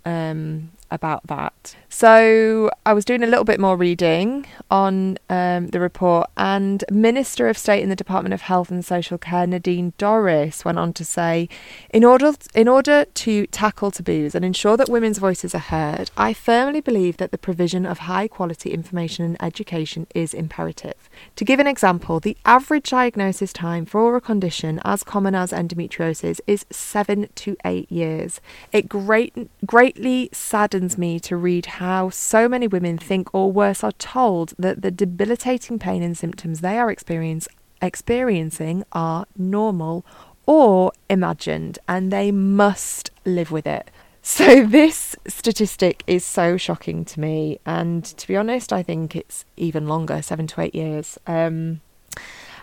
um, 0.05 0.71
about 0.91 1.27
that. 1.27 1.75
So 1.89 2.69
I 2.85 2.93
was 2.93 3.05
doing 3.05 3.23
a 3.23 3.27
little 3.27 3.43
bit 3.43 3.59
more 3.59 3.75
reading 3.75 4.45
on 4.69 5.17
um, 5.29 5.67
the 5.67 5.79
report, 5.79 6.29
and 6.37 6.83
Minister 6.91 7.47
of 7.47 7.57
State 7.57 7.83
in 7.83 7.89
the 7.89 7.95
Department 7.95 8.33
of 8.33 8.41
Health 8.41 8.71
and 8.71 8.85
Social 8.85 9.17
Care, 9.17 9.47
Nadine 9.47 9.93
Dorries, 9.97 10.63
went 10.63 10.79
on 10.79 10.93
to 10.93 11.03
say, 11.03 11.49
in 11.91 12.03
order 12.03 12.33
in 12.53 12.67
order 12.67 13.05
to 13.05 13.47
tackle 13.47 13.91
taboos 13.91 14.35
and 14.35 14.45
ensure 14.45 14.77
that 14.77 14.89
women's 14.89 15.17
voices 15.17 15.53
are 15.53 15.59
heard, 15.59 16.11
I 16.15 16.33
firmly 16.33 16.81
believe 16.81 17.17
that 17.17 17.31
the 17.31 17.37
provision 17.37 17.85
of 17.85 17.99
high 17.99 18.27
quality 18.27 18.71
information 18.71 19.25
and 19.25 19.37
education 19.41 20.07
is 20.15 20.33
imperative. 20.33 21.09
To 21.35 21.45
give 21.45 21.59
an 21.59 21.67
example, 21.67 22.19
the 22.19 22.37
average 22.45 22.91
diagnosis 22.91 23.51
time 23.51 23.85
for 23.85 24.15
a 24.15 24.21
condition 24.21 24.79
as 24.85 25.03
common 25.03 25.35
as 25.35 25.51
endometriosis 25.51 26.39
is 26.47 26.65
seven 26.69 27.29
to 27.35 27.57
eight 27.65 27.91
years. 27.91 28.39
It 28.71 28.87
great, 28.87 29.33
greatly 29.65 30.29
saddens 30.31 30.78
me 30.97 31.19
to 31.21 31.37
read 31.37 31.65
how 31.65 32.09
so 32.09 32.47
many 32.47 32.67
women 32.67 32.97
think, 32.97 33.33
or 33.33 33.51
worse, 33.51 33.83
are 33.83 33.91
told 33.93 34.53
that 34.57 34.81
the 34.81 34.91
debilitating 34.91 35.79
pain 35.79 36.01
and 36.01 36.17
symptoms 36.17 36.61
they 36.61 36.77
are 36.77 36.89
experiencing 36.91 38.83
are 38.91 39.25
normal 39.37 40.05
or 40.45 40.91
imagined, 41.09 41.77
and 41.87 42.11
they 42.11 42.31
must 42.31 43.11
live 43.25 43.51
with 43.51 43.67
it. 43.67 43.89
So, 44.21 44.65
this 44.65 45.15
statistic 45.27 46.03
is 46.05 46.25
so 46.25 46.57
shocking 46.57 47.05
to 47.05 47.19
me, 47.21 47.59
and 47.65 48.03
to 48.03 48.27
be 48.27 48.35
honest, 48.35 48.73
I 48.73 48.83
think 48.83 49.15
it's 49.15 49.45
even 49.55 49.87
longer 49.87 50.21
seven 50.21 50.45
to 50.47 50.61
eight 50.61 50.75
years. 50.75 51.17
Um, 51.25 51.79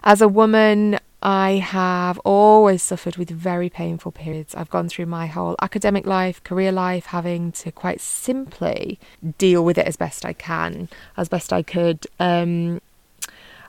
as 0.05 0.21
a 0.21 0.29
woman, 0.29 0.99
I 1.27 1.55
have 1.55 2.21
always 2.21 2.85
suffered 2.85 3.17
with 3.17 3.31
very 3.31 3.69
painful 3.69 4.13
periods. 4.13 4.55
I've 4.55 4.71
gone 4.71 4.89
through 4.89 5.07
my 5.07 5.27
whole 5.27 5.57
academic 5.61 6.07
life, 6.07 6.41
career 6.45 6.71
life, 6.71 7.07
having 7.07 7.51
to 7.53 7.73
quite 7.73 8.01
simply 8.01 9.01
deal 9.37 9.65
with 9.65 9.77
it 9.77 9.89
as 9.89 9.97
best 9.97 10.25
I 10.25 10.33
can, 10.33 10.89
as 11.17 11.29
best 11.29 11.53
I 11.53 11.65
could. 11.65 12.07
Um, 12.21 12.81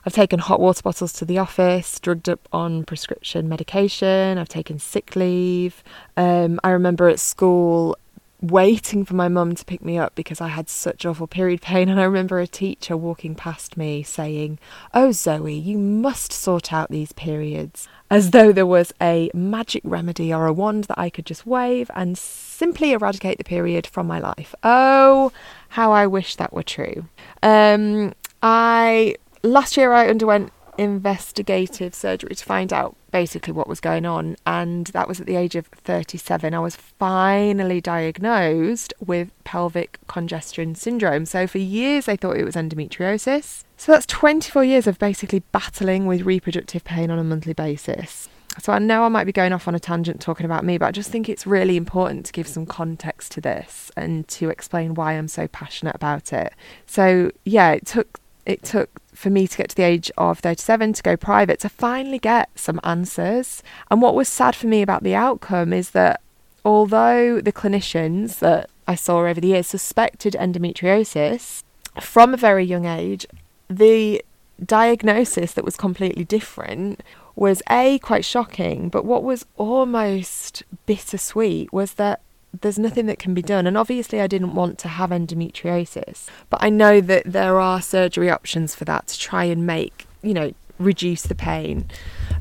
I've 0.06 0.12
taken 0.12 0.38
hot 0.38 0.60
water 0.60 0.82
bottles 0.84 1.12
to 1.14 1.24
the 1.24 1.38
office, 1.38 1.98
drugged 1.98 2.28
up 2.28 2.48
on 2.52 2.84
prescription 2.84 3.48
medication. 3.48 4.38
I've 4.38 4.48
taken 4.48 4.78
sick 4.78 5.16
leave. 5.16 5.82
Um, 6.16 6.60
I 6.62 6.70
remember 6.70 7.08
at 7.08 7.18
school 7.18 7.98
waiting 8.40 9.04
for 9.04 9.14
my 9.14 9.28
mum 9.28 9.54
to 9.54 9.64
pick 9.64 9.84
me 9.84 9.98
up 9.98 10.14
because 10.14 10.40
I 10.40 10.48
had 10.48 10.68
such 10.68 11.04
awful 11.04 11.26
period 11.26 11.60
pain. 11.60 11.88
And 11.88 12.00
I 12.00 12.04
remember 12.04 12.38
a 12.38 12.46
teacher 12.46 12.96
walking 12.96 13.34
past 13.34 13.76
me 13.76 14.02
saying, 14.02 14.58
Oh, 14.94 15.12
Zoe, 15.12 15.54
you 15.54 15.78
must 15.78 16.32
sort 16.32 16.72
out 16.72 16.90
these 16.90 17.12
periods. 17.12 17.88
As 18.10 18.30
though 18.30 18.52
there 18.52 18.66
was 18.66 18.92
a 19.00 19.30
magic 19.34 19.82
remedy 19.84 20.32
or 20.32 20.46
a 20.46 20.52
wand 20.52 20.84
that 20.84 20.98
I 20.98 21.10
could 21.10 21.26
just 21.26 21.46
wave 21.46 21.90
and 21.94 22.16
simply 22.16 22.92
eradicate 22.92 23.38
the 23.38 23.44
period 23.44 23.86
from 23.86 24.06
my 24.06 24.18
life. 24.18 24.54
Oh, 24.62 25.32
how 25.70 25.92
I 25.92 26.06
wish 26.06 26.36
that 26.36 26.52
were 26.52 26.62
true. 26.62 27.06
Um, 27.42 28.14
I 28.42 29.16
last 29.42 29.76
year 29.76 29.92
I 29.92 30.08
underwent 30.08 30.52
investigative 30.78 31.94
surgery 31.94 32.34
to 32.36 32.44
find 32.44 32.72
out 32.72 32.96
basically 33.10 33.52
what 33.52 33.68
was 33.68 33.80
going 33.80 34.06
on, 34.06 34.36
and 34.46 34.86
that 34.88 35.08
was 35.08 35.20
at 35.20 35.26
the 35.26 35.36
age 35.36 35.56
of 35.56 35.66
37. 35.66 36.54
I 36.54 36.58
was 36.60 36.76
finally 36.76 37.80
diagnosed 37.80 38.94
with 39.04 39.32
pelvic 39.44 39.98
congestion 40.06 40.74
syndrome. 40.74 41.26
So, 41.26 41.46
for 41.46 41.58
years, 41.58 42.06
they 42.06 42.16
thought 42.16 42.36
it 42.36 42.44
was 42.44 42.54
endometriosis. 42.54 43.64
So, 43.76 43.92
that's 43.92 44.06
24 44.06 44.64
years 44.64 44.86
of 44.86 44.98
basically 44.98 45.40
battling 45.52 46.06
with 46.06 46.22
reproductive 46.22 46.84
pain 46.84 47.10
on 47.10 47.18
a 47.18 47.24
monthly 47.24 47.54
basis. 47.54 48.28
So, 48.60 48.72
I 48.72 48.78
know 48.78 49.04
I 49.04 49.08
might 49.08 49.24
be 49.24 49.32
going 49.32 49.52
off 49.52 49.66
on 49.66 49.74
a 49.74 49.80
tangent 49.80 50.20
talking 50.20 50.46
about 50.46 50.64
me, 50.64 50.78
but 50.78 50.86
I 50.86 50.92
just 50.92 51.10
think 51.10 51.28
it's 51.28 51.46
really 51.46 51.76
important 51.76 52.26
to 52.26 52.32
give 52.32 52.46
some 52.46 52.66
context 52.66 53.32
to 53.32 53.40
this 53.40 53.90
and 53.96 54.28
to 54.28 54.48
explain 54.48 54.94
why 54.94 55.14
I'm 55.14 55.28
so 55.28 55.48
passionate 55.48 55.96
about 55.96 56.32
it. 56.32 56.52
So, 56.86 57.32
yeah, 57.44 57.72
it 57.72 57.84
took 57.84 58.20
it 58.48 58.62
took 58.62 59.02
for 59.18 59.30
me 59.30 59.48
to 59.48 59.58
get 59.58 59.70
to 59.70 59.74
the 59.74 59.82
age 59.82 60.12
of 60.16 60.38
37 60.38 60.92
to 60.92 61.02
go 61.02 61.16
private 61.16 61.58
to 61.58 61.68
finally 61.68 62.20
get 62.20 62.48
some 62.54 62.78
answers. 62.84 63.64
And 63.90 64.00
what 64.00 64.14
was 64.14 64.28
sad 64.28 64.54
for 64.54 64.68
me 64.68 64.80
about 64.80 65.02
the 65.02 65.16
outcome 65.16 65.72
is 65.72 65.90
that 65.90 66.20
although 66.64 67.40
the 67.40 67.52
clinicians 67.52 68.38
that 68.38 68.70
I 68.86 68.94
saw 68.94 69.26
over 69.26 69.40
the 69.40 69.48
years 69.48 69.66
suspected 69.66 70.36
endometriosis 70.38 71.64
from 72.00 72.32
a 72.32 72.36
very 72.36 72.64
young 72.64 72.86
age, 72.86 73.26
the 73.68 74.24
diagnosis 74.64 75.52
that 75.52 75.64
was 75.64 75.76
completely 75.76 76.24
different 76.24 77.02
was 77.34 77.60
A, 77.68 77.98
quite 77.98 78.24
shocking, 78.24 78.88
but 78.88 79.04
what 79.04 79.24
was 79.24 79.44
almost 79.56 80.62
bittersweet 80.86 81.72
was 81.72 81.94
that 81.94 82.20
there's 82.60 82.78
nothing 82.78 83.06
that 83.06 83.18
can 83.18 83.34
be 83.34 83.42
done. 83.42 83.66
And 83.66 83.76
obviously, 83.76 84.20
I 84.20 84.26
didn't 84.26 84.54
want 84.54 84.78
to 84.80 84.88
have 84.88 85.10
endometriosis, 85.10 86.26
but 86.50 86.62
I 86.62 86.70
know 86.70 87.00
that 87.00 87.24
there 87.26 87.60
are 87.60 87.80
surgery 87.80 88.30
options 88.30 88.74
for 88.74 88.84
that 88.86 89.08
to 89.08 89.18
try 89.18 89.44
and 89.44 89.66
make, 89.66 90.06
you 90.22 90.34
know, 90.34 90.52
reduce 90.78 91.22
the 91.22 91.34
pain. 91.34 91.86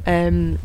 Um, 0.06 0.60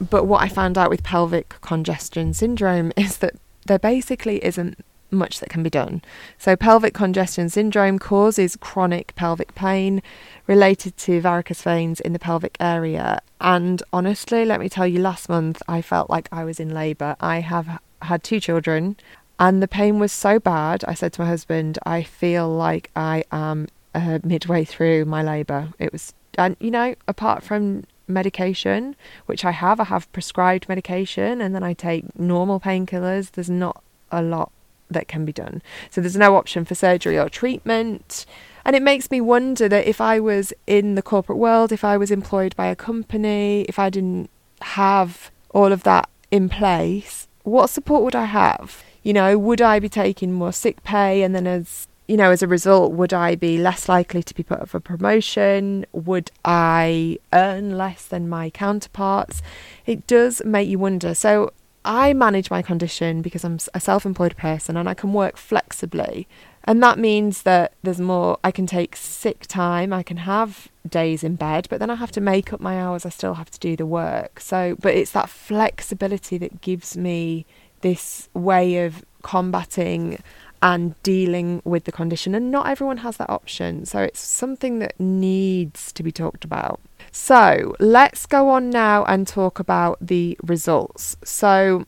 but 0.00 0.24
what 0.24 0.42
I 0.42 0.48
found 0.48 0.78
out 0.78 0.90
with 0.90 1.02
pelvic 1.02 1.50
congestion 1.60 2.34
syndrome 2.34 2.92
is 2.96 3.18
that 3.18 3.34
there 3.66 3.78
basically 3.78 4.44
isn't 4.44 4.78
much 5.12 5.40
that 5.40 5.50
can 5.50 5.62
be 5.62 5.70
done. 5.70 6.02
So, 6.38 6.56
pelvic 6.56 6.94
congestion 6.94 7.50
syndrome 7.50 7.98
causes 7.98 8.56
chronic 8.56 9.14
pelvic 9.14 9.54
pain 9.54 10.02
related 10.46 10.96
to 10.98 11.20
varicose 11.20 11.62
veins 11.62 12.00
in 12.00 12.14
the 12.14 12.18
pelvic 12.18 12.56
area. 12.58 13.20
And 13.40 13.82
honestly, 13.92 14.44
let 14.44 14.58
me 14.58 14.70
tell 14.70 14.86
you, 14.86 15.00
last 15.00 15.28
month 15.28 15.62
I 15.68 15.82
felt 15.82 16.08
like 16.08 16.28
I 16.32 16.44
was 16.44 16.58
in 16.58 16.72
labour. 16.72 17.16
I 17.20 17.40
have 17.40 17.78
had 18.04 18.22
two 18.22 18.40
children, 18.40 18.96
and 19.38 19.62
the 19.62 19.68
pain 19.68 19.98
was 19.98 20.12
so 20.12 20.38
bad. 20.38 20.84
I 20.86 20.94
said 20.94 21.12
to 21.14 21.22
my 21.22 21.26
husband, 21.26 21.78
I 21.84 22.02
feel 22.02 22.48
like 22.48 22.90
I 22.94 23.24
am 23.32 23.68
uh, 23.94 24.18
midway 24.22 24.64
through 24.64 25.04
my 25.04 25.22
labour. 25.22 25.70
It 25.78 25.92
was, 25.92 26.14
and 26.38 26.56
you 26.60 26.70
know, 26.70 26.94
apart 27.08 27.42
from 27.42 27.84
medication, 28.08 28.96
which 29.26 29.44
I 29.44 29.50
have, 29.52 29.80
I 29.80 29.84
have 29.84 30.12
prescribed 30.12 30.68
medication, 30.68 31.40
and 31.40 31.54
then 31.54 31.62
I 31.62 31.72
take 31.72 32.18
normal 32.18 32.60
painkillers. 32.60 33.32
There's 33.32 33.50
not 33.50 33.82
a 34.10 34.22
lot 34.22 34.52
that 34.90 35.08
can 35.08 35.24
be 35.24 35.32
done. 35.32 35.62
So 35.90 36.00
there's 36.00 36.16
no 36.16 36.36
option 36.36 36.64
for 36.64 36.74
surgery 36.74 37.18
or 37.18 37.28
treatment. 37.28 38.26
And 38.64 38.76
it 38.76 38.82
makes 38.82 39.10
me 39.10 39.20
wonder 39.20 39.68
that 39.68 39.86
if 39.86 40.00
I 40.00 40.20
was 40.20 40.52
in 40.66 40.94
the 40.94 41.02
corporate 41.02 41.38
world, 41.38 41.72
if 41.72 41.84
I 41.84 41.96
was 41.96 42.10
employed 42.10 42.54
by 42.54 42.66
a 42.66 42.76
company, 42.76 43.62
if 43.62 43.78
I 43.78 43.90
didn't 43.90 44.30
have 44.60 45.30
all 45.50 45.72
of 45.72 45.82
that 45.82 46.08
in 46.30 46.48
place, 46.48 47.26
what 47.42 47.70
support 47.70 48.02
would 48.02 48.14
I 48.14 48.24
have? 48.24 48.82
You 49.02 49.12
know, 49.12 49.38
would 49.38 49.60
I 49.60 49.78
be 49.78 49.88
taking 49.88 50.32
more 50.32 50.52
sick 50.52 50.82
pay 50.84 51.22
and 51.22 51.34
then 51.34 51.46
as 51.46 51.88
you 52.08 52.16
know, 52.16 52.30
as 52.30 52.42
a 52.42 52.48
result, 52.48 52.92
would 52.92 53.14
I 53.14 53.36
be 53.36 53.56
less 53.56 53.88
likely 53.88 54.22
to 54.24 54.34
be 54.34 54.42
put 54.42 54.60
up 54.60 54.68
for 54.68 54.80
promotion? 54.80 55.86
Would 55.92 56.30
I 56.44 57.18
earn 57.32 57.78
less 57.78 58.04
than 58.04 58.28
my 58.28 58.50
counterparts? 58.50 59.40
It 59.86 60.06
does 60.06 60.44
make 60.44 60.68
you 60.68 60.78
wonder. 60.78 61.14
So, 61.14 61.52
I 61.84 62.12
manage 62.12 62.50
my 62.50 62.62
condition 62.62 63.22
because 63.22 63.44
I'm 63.44 63.58
a 63.74 63.80
self 63.80 64.04
employed 64.04 64.36
person 64.36 64.76
and 64.76 64.88
I 64.88 64.94
can 64.94 65.12
work 65.12 65.36
flexibly. 65.36 66.28
And 66.64 66.82
that 66.82 66.98
means 66.98 67.42
that 67.42 67.72
there's 67.82 68.00
more, 68.00 68.38
I 68.44 68.50
can 68.50 68.66
take 68.66 68.94
sick 68.96 69.46
time, 69.48 69.92
I 69.92 70.02
can 70.02 70.18
have 70.18 70.68
days 70.88 71.24
in 71.24 71.36
bed, 71.36 71.66
but 71.68 71.80
then 71.80 71.90
I 71.90 71.96
have 71.96 72.12
to 72.12 72.20
make 72.20 72.52
up 72.52 72.60
my 72.60 72.80
hours, 72.80 73.04
I 73.04 73.08
still 73.08 73.34
have 73.34 73.50
to 73.50 73.58
do 73.58 73.76
the 73.76 73.86
work. 73.86 74.40
So, 74.40 74.76
but 74.80 74.94
it's 74.94 75.10
that 75.12 75.28
flexibility 75.28 76.38
that 76.38 76.60
gives 76.60 76.96
me 76.96 77.46
this 77.80 78.28
way 78.32 78.84
of 78.84 79.04
combating 79.22 80.22
and 80.62 81.00
dealing 81.02 81.60
with 81.64 81.84
the 81.84 81.92
condition. 81.92 82.34
And 82.34 82.50
not 82.50 82.68
everyone 82.68 82.98
has 82.98 83.16
that 83.16 83.28
option. 83.28 83.84
So 83.84 84.00
it's 84.00 84.20
something 84.20 84.78
that 84.78 84.98
needs 85.00 85.92
to 85.92 86.02
be 86.04 86.12
talked 86.12 86.44
about. 86.44 86.80
So 87.10 87.74
let's 87.80 88.26
go 88.26 88.48
on 88.48 88.70
now 88.70 89.04
and 89.04 89.26
talk 89.26 89.58
about 89.58 89.98
the 90.00 90.38
results. 90.42 91.16
So, 91.24 91.84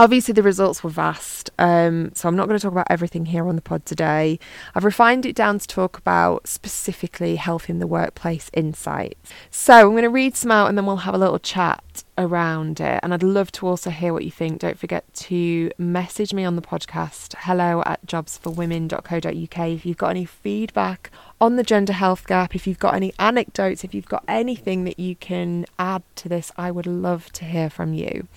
Obviously, 0.00 0.32
the 0.32 0.42
results 0.42 0.82
were 0.82 0.88
vast, 0.88 1.50
um, 1.58 2.10
so 2.14 2.26
I'm 2.26 2.34
not 2.34 2.48
going 2.48 2.58
to 2.58 2.62
talk 2.62 2.72
about 2.72 2.86
everything 2.88 3.26
here 3.26 3.46
on 3.46 3.54
the 3.54 3.60
pod 3.60 3.84
today. 3.84 4.38
I've 4.74 4.86
refined 4.86 5.26
it 5.26 5.36
down 5.36 5.58
to 5.58 5.66
talk 5.66 5.98
about 5.98 6.48
specifically 6.48 7.36
health 7.36 7.68
in 7.68 7.80
the 7.80 7.86
workplace 7.86 8.50
insights. 8.54 9.30
So 9.50 9.74
I'm 9.74 9.90
going 9.90 10.04
to 10.04 10.08
read 10.08 10.36
some 10.36 10.50
out 10.50 10.70
and 10.70 10.78
then 10.78 10.86
we'll 10.86 10.96
have 10.96 11.14
a 11.14 11.18
little 11.18 11.38
chat 11.38 12.02
around 12.16 12.80
it. 12.80 12.98
And 13.02 13.12
I'd 13.12 13.22
love 13.22 13.52
to 13.52 13.66
also 13.66 13.90
hear 13.90 14.14
what 14.14 14.24
you 14.24 14.30
think. 14.30 14.60
Don't 14.60 14.78
forget 14.78 15.04
to 15.12 15.70
message 15.76 16.32
me 16.32 16.46
on 16.46 16.56
the 16.56 16.62
podcast 16.62 17.34
hello 17.40 17.82
at 17.84 18.06
jobsforwomen.co.uk 18.06 19.68
if 19.68 19.84
you've 19.84 19.98
got 19.98 20.08
any 20.08 20.24
feedback 20.24 21.10
on 21.42 21.56
the 21.56 21.62
gender 21.62 21.92
health 21.92 22.26
gap, 22.26 22.54
if 22.54 22.66
you've 22.66 22.78
got 22.78 22.94
any 22.94 23.12
anecdotes, 23.18 23.84
if 23.84 23.94
you've 23.94 24.08
got 24.08 24.24
anything 24.26 24.84
that 24.84 24.98
you 24.98 25.14
can 25.16 25.66
add 25.78 26.02
to 26.16 26.30
this, 26.30 26.52
I 26.56 26.70
would 26.70 26.86
love 26.86 27.30
to 27.32 27.44
hear 27.44 27.68
from 27.68 27.92
you. 27.92 28.28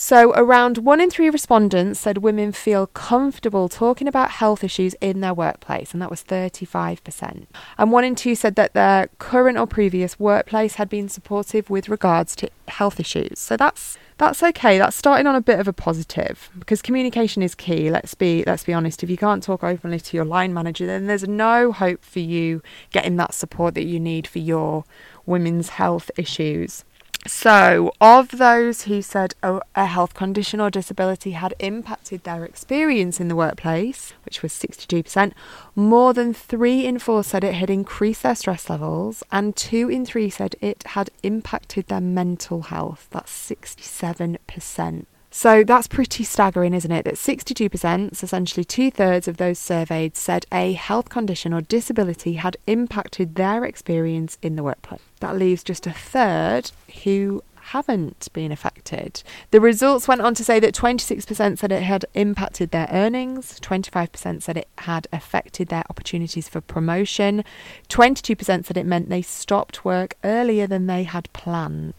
So, 0.00 0.32
around 0.34 0.78
one 0.78 1.00
in 1.00 1.10
three 1.10 1.28
respondents 1.28 1.98
said 1.98 2.18
women 2.18 2.52
feel 2.52 2.86
comfortable 2.86 3.68
talking 3.68 4.06
about 4.06 4.30
health 4.30 4.62
issues 4.62 4.94
in 5.00 5.18
their 5.22 5.34
workplace, 5.34 5.92
and 5.92 6.00
that 6.00 6.08
was 6.08 6.22
35%. 6.22 7.46
And 7.76 7.90
one 7.90 8.04
in 8.04 8.14
two 8.14 8.36
said 8.36 8.54
that 8.54 8.74
their 8.74 9.08
current 9.18 9.58
or 9.58 9.66
previous 9.66 10.16
workplace 10.16 10.76
had 10.76 10.88
been 10.88 11.08
supportive 11.08 11.68
with 11.68 11.88
regards 11.88 12.36
to 12.36 12.48
health 12.68 13.00
issues. 13.00 13.40
So, 13.40 13.56
that's 13.56 13.98
that's 14.18 14.40
okay. 14.40 14.78
That's 14.78 14.94
starting 14.94 15.26
on 15.26 15.34
a 15.34 15.40
bit 15.40 15.58
of 15.58 15.66
a 15.66 15.72
positive 15.72 16.48
because 16.56 16.80
communication 16.80 17.42
is 17.42 17.56
key. 17.56 17.90
Let's 17.90 18.14
be 18.14 18.44
let's 18.46 18.62
be 18.62 18.72
honest. 18.72 19.02
If 19.02 19.10
you 19.10 19.16
can't 19.16 19.42
talk 19.42 19.64
openly 19.64 19.98
to 19.98 20.16
your 20.16 20.24
line 20.24 20.54
manager, 20.54 20.86
then 20.86 21.08
there's 21.08 21.26
no 21.26 21.72
hope 21.72 22.04
for 22.04 22.20
you 22.20 22.62
getting 22.92 23.16
that 23.16 23.34
support 23.34 23.74
that 23.74 23.86
you 23.86 23.98
need 23.98 24.28
for 24.28 24.38
your 24.38 24.84
women's 25.26 25.70
health 25.70 26.08
issues. 26.16 26.84
So, 27.26 27.92
of 28.00 28.30
those 28.30 28.82
who 28.82 29.02
said 29.02 29.34
a, 29.42 29.60
a, 29.74 29.84
health 29.84 30.14
condition 30.14 30.60
or 30.60 30.70
disability 30.70 31.32
had 31.32 31.52
impacted 31.58 32.24
their 32.24 32.44
experience 32.44 33.20
in 33.20 33.28
the 33.28 33.36
workplace, 33.36 34.14
which 34.24 34.42
was 34.42 34.52
62%, 34.52 35.32
more 35.74 36.14
than 36.14 36.32
three 36.32 36.86
in 36.86 36.98
four 36.98 37.22
said 37.22 37.44
it 37.44 37.54
had 37.54 37.68
increased 37.68 38.22
their 38.22 38.34
stress 38.34 38.70
levels, 38.70 39.22
and 39.30 39.56
two 39.56 39.90
in 39.90 40.06
three 40.06 40.30
said 40.30 40.54
it 40.62 40.82
had 40.94 41.10
impacted 41.22 41.88
their 41.88 42.00
mental 42.00 42.62
health. 42.62 43.08
That's 43.10 43.30
67%. 43.30 45.04
So 45.30 45.62
that's 45.62 45.86
pretty 45.86 46.24
staggering, 46.24 46.72
isn't 46.74 46.90
it? 46.90 47.04
That 47.04 47.14
62%, 47.14 48.16
so 48.16 48.24
essentially 48.24 48.64
two 48.64 48.90
thirds 48.90 49.28
of 49.28 49.36
those 49.36 49.58
surveyed, 49.58 50.16
said 50.16 50.46
a 50.50 50.72
health 50.72 51.10
condition 51.10 51.52
or 51.52 51.60
disability 51.60 52.34
had 52.34 52.56
impacted 52.66 53.34
their 53.34 53.64
experience 53.64 54.38
in 54.40 54.56
the 54.56 54.62
workplace. 54.62 55.02
That 55.20 55.36
leaves 55.36 55.62
just 55.62 55.86
a 55.86 55.92
third 55.92 56.70
who 57.04 57.42
haven't 57.68 58.28
been 58.32 58.50
affected. 58.50 59.22
The 59.50 59.60
results 59.60 60.08
went 60.08 60.22
on 60.22 60.34
to 60.36 60.44
say 60.44 60.58
that 60.58 60.74
26% 60.74 61.58
said 61.58 61.70
it 61.70 61.82
had 61.82 62.06
impacted 62.14 62.70
their 62.70 62.88
earnings, 62.90 63.60
25% 63.60 64.42
said 64.42 64.56
it 64.56 64.68
had 64.78 65.06
affected 65.12 65.68
their 65.68 65.84
opportunities 65.90 66.48
for 66.48 66.62
promotion, 66.62 67.44
22% 67.90 68.64
said 68.64 68.76
it 68.78 68.86
meant 68.86 69.10
they 69.10 69.20
stopped 69.20 69.84
work 69.84 70.16
earlier 70.24 70.66
than 70.66 70.86
they 70.86 71.02
had 71.02 71.30
planned. 71.34 71.92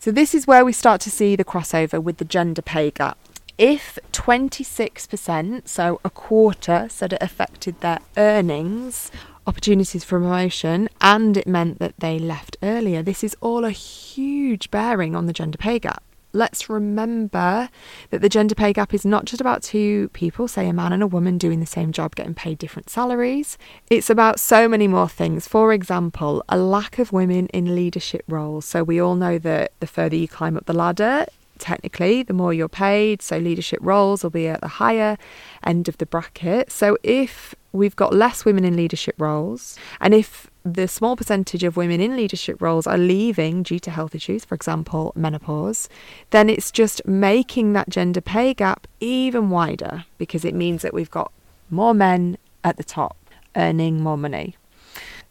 So, 0.00 0.12
this 0.12 0.32
is 0.32 0.46
where 0.46 0.64
we 0.64 0.72
start 0.72 1.00
to 1.02 1.10
see 1.10 1.34
the 1.34 1.44
crossover 1.44 2.00
with 2.00 2.18
the 2.18 2.24
gender 2.24 2.62
pay 2.62 2.92
gap. 2.92 3.18
If 3.58 3.98
26%, 4.12 5.66
so 5.66 6.00
a 6.04 6.10
quarter, 6.10 6.86
said 6.88 7.14
it 7.14 7.18
affected 7.20 7.80
their 7.80 7.98
earnings, 8.16 9.10
opportunities 9.44 10.04
for 10.04 10.20
promotion, 10.20 10.88
and 11.00 11.36
it 11.36 11.48
meant 11.48 11.80
that 11.80 11.98
they 11.98 12.20
left 12.20 12.56
earlier, 12.62 13.02
this 13.02 13.24
is 13.24 13.36
all 13.40 13.64
a 13.64 13.72
huge 13.72 14.70
bearing 14.70 15.16
on 15.16 15.26
the 15.26 15.32
gender 15.32 15.58
pay 15.58 15.80
gap. 15.80 16.04
Let's 16.32 16.68
remember 16.68 17.70
that 18.10 18.20
the 18.20 18.28
gender 18.28 18.54
pay 18.54 18.72
gap 18.74 18.92
is 18.92 19.04
not 19.04 19.24
just 19.24 19.40
about 19.40 19.62
two 19.62 20.10
people, 20.10 20.46
say 20.46 20.68
a 20.68 20.72
man 20.74 20.92
and 20.92 21.02
a 21.02 21.06
woman 21.06 21.38
doing 21.38 21.60
the 21.60 21.66
same 21.66 21.90
job 21.90 22.14
getting 22.14 22.34
paid 22.34 22.58
different 22.58 22.90
salaries. 22.90 23.56
It's 23.88 24.10
about 24.10 24.38
so 24.38 24.68
many 24.68 24.88
more 24.88 25.08
things. 25.08 25.48
For 25.48 25.72
example, 25.72 26.44
a 26.48 26.58
lack 26.58 26.98
of 26.98 27.12
women 27.12 27.46
in 27.46 27.74
leadership 27.74 28.24
roles. 28.28 28.66
So 28.66 28.84
we 28.84 29.00
all 29.00 29.14
know 29.14 29.38
that 29.38 29.72
the 29.80 29.86
further 29.86 30.16
you 30.16 30.28
climb 30.28 30.56
up 30.56 30.66
the 30.66 30.74
ladder, 30.74 31.26
technically, 31.58 32.22
the 32.22 32.34
more 32.34 32.52
you're 32.52 32.68
paid. 32.68 33.22
So 33.22 33.38
leadership 33.38 33.78
roles 33.82 34.22
will 34.22 34.30
be 34.30 34.48
at 34.48 34.60
the 34.60 34.68
higher 34.68 35.16
end 35.64 35.88
of 35.88 35.98
the 35.98 36.06
bracket. 36.06 36.70
So 36.70 36.98
if 37.02 37.54
we've 37.72 37.96
got 37.96 38.14
less 38.14 38.44
women 38.44 38.64
in 38.64 38.76
leadership 38.76 39.14
roles, 39.18 39.78
and 40.00 40.14
if 40.14 40.50
the 40.74 40.88
small 40.88 41.16
percentage 41.16 41.64
of 41.64 41.76
women 41.76 42.00
in 42.00 42.16
leadership 42.16 42.60
roles 42.60 42.86
are 42.86 42.98
leaving 42.98 43.62
due 43.62 43.78
to 43.80 43.90
health 43.90 44.14
issues, 44.14 44.44
for 44.44 44.54
example, 44.54 45.12
menopause, 45.14 45.88
then 46.30 46.48
it's 46.48 46.70
just 46.70 47.06
making 47.06 47.72
that 47.72 47.88
gender 47.88 48.20
pay 48.20 48.54
gap 48.54 48.86
even 49.00 49.50
wider 49.50 50.04
because 50.18 50.44
it 50.44 50.54
means 50.54 50.82
that 50.82 50.94
we've 50.94 51.10
got 51.10 51.32
more 51.70 51.94
men 51.94 52.38
at 52.64 52.76
the 52.76 52.84
top 52.84 53.16
earning 53.56 54.02
more 54.02 54.16
money. 54.16 54.56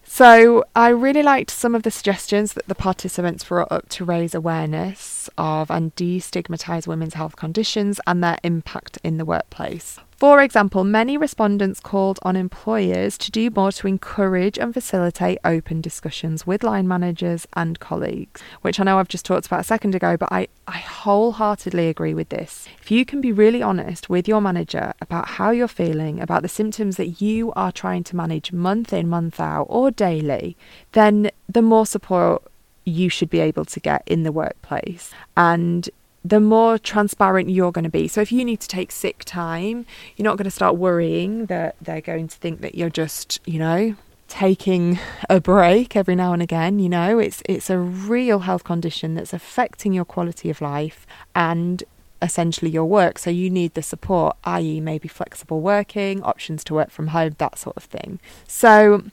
So, 0.03 0.63
I 0.75 0.89
really 0.89 1.21
liked 1.21 1.51
some 1.51 1.75
of 1.75 1.83
the 1.83 1.91
suggestions 1.91 2.53
that 2.53 2.67
the 2.67 2.75
participants 2.75 3.43
brought 3.43 3.71
up 3.71 3.89
to 3.89 4.05
raise 4.05 4.33
awareness 4.33 5.29
of 5.37 5.69
and 5.69 5.93
destigmatise 5.95 6.87
women's 6.87 7.13
health 7.13 7.35
conditions 7.35 7.99
and 8.07 8.23
their 8.23 8.37
impact 8.43 8.97
in 9.03 9.17
the 9.17 9.25
workplace. 9.25 9.99
For 10.17 10.41
example, 10.41 10.83
many 10.83 11.15
respondents 11.15 11.79
called 11.79 12.17
on 12.23 12.35
employers 12.35 13.19
to 13.19 13.29
do 13.29 13.51
more 13.51 13.71
to 13.73 13.87
encourage 13.87 14.57
and 14.57 14.73
facilitate 14.73 15.37
open 15.45 15.79
discussions 15.79 16.47
with 16.47 16.63
line 16.63 16.87
managers 16.87 17.47
and 17.53 17.79
colleagues, 17.79 18.41
which 18.63 18.79
I 18.79 18.83
know 18.83 18.97
I've 18.97 19.07
just 19.07 19.25
talked 19.25 19.45
about 19.45 19.59
a 19.59 19.63
second 19.63 19.93
ago, 19.93 20.17
but 20.17 20.29
I, 20.31 20.47
I 20.67 20.79
wholeheartedly 20.79 21.87
agree 21.87 22.15
with 22.15 22.29
this. 22.29 22.67
If 22.81 22.89
you 22.89 23.05
can 23.05 23.21
be 23.21 23.31
really 23.31 23.61
honest 23.61 24.09
with 24.09 24.27
your 24.27 24.41
manager 24.41 24.93
about 25.01 25.27
how 25.27 25.51
you're 25.51 25.67
feeling, 25.67 26.19
about 26.19 26.41
the 26.41 26.49
symptoms 26.49 26.97
that 26.97 27.21
you 27.21 27.53
are 27.53 27.71
trying 27.71 28.03
to 28.05 28.15
manage 28.15 28.51
month 28.51 28.93
in, 28.93 29.07
month 29.07 29.39
out, 29.39 29.67
or 29.69 29.91
daily, 29.91 30.57
then 30.93 31.29
the 31.47 31.61
more 31.61 31.85
support 31.85 32.41
you 32.85 33.07
should 33.07 33.29
be 33.29 33.39
able 33.39 33.65
to 33.65 33.79
get 33.79 34.01
in 34.07 34.23
the 34.23 34.31
workplace. 34.31 35.11
And 35.35 35.87
the 36.29 36.39
more 36.39 36.77
transparent 36.77 37.49
you're 37.49 37.71
going 37.71 37.83
to 37.83 37.89
be. 37.89 38.07
So 38.07 38.21
if 38.21 38.31
you 38.31 38.43
need 38.43 38.59
to 38.61 38.67
take 38.67 38.91
sick 38.91 39.23
time, 39.23 39.85
you're 40.15 40.23
not 40.23 40.37
going 40.37 40.45
to 40.45 40.51
start 40.51 40.75
worrying 40.75 41.45
that 41.47 41.75
they're 41.81 42.01
going 42.01 42.27
to 42.27 42.37
think 42.37 42.61
that 42.61 42.75
you're 42.75 42.89
just, 42.89 43.39
you 43.45 43.59
know, 43.59 43.95
taking 44.27 44.99
a 45.29 45.39
break 45.39 45.95
every 45.95 46.15
now 46.15 46.33
and 46.33 46.41
again, 46.41 46.79
you 46.79 46.89
know, 46.89 47.17
it's 47.19 47.41
it's 47.45 47.69
a 47.69 47.77
real 47.77 48.39
health 48.39 48.63
condition 48.63 49.15
that's 49.15 49.33
affecting 49.33 49.93
your 49.93 50.05
quality 50.05 50.49
of 50.49 50.59
life 50.59 51.07
and 51.33 51.83
essentially 52.21 52.71
your 52.71 52.85
work. 52.85 53.19
So 53.19 53.29
you 53.29 53.49
need 53.49 53.73
the 53.73 53.81
support, 53.81 54.35
i.e., 54.43 54.81
maybe 54.81 55.07
flexible 55.07 55.61
working, 55.61 56.21
options 56.23 56.63
to 56.65 56.73
work 56.73 56.89
from 56.89 57.07
home, 57.07 57.35
that 57.37 57.57
sort 57.57 57.77
of 57.77 57.83
thing. 57.83 58.19
So 58.47 59.03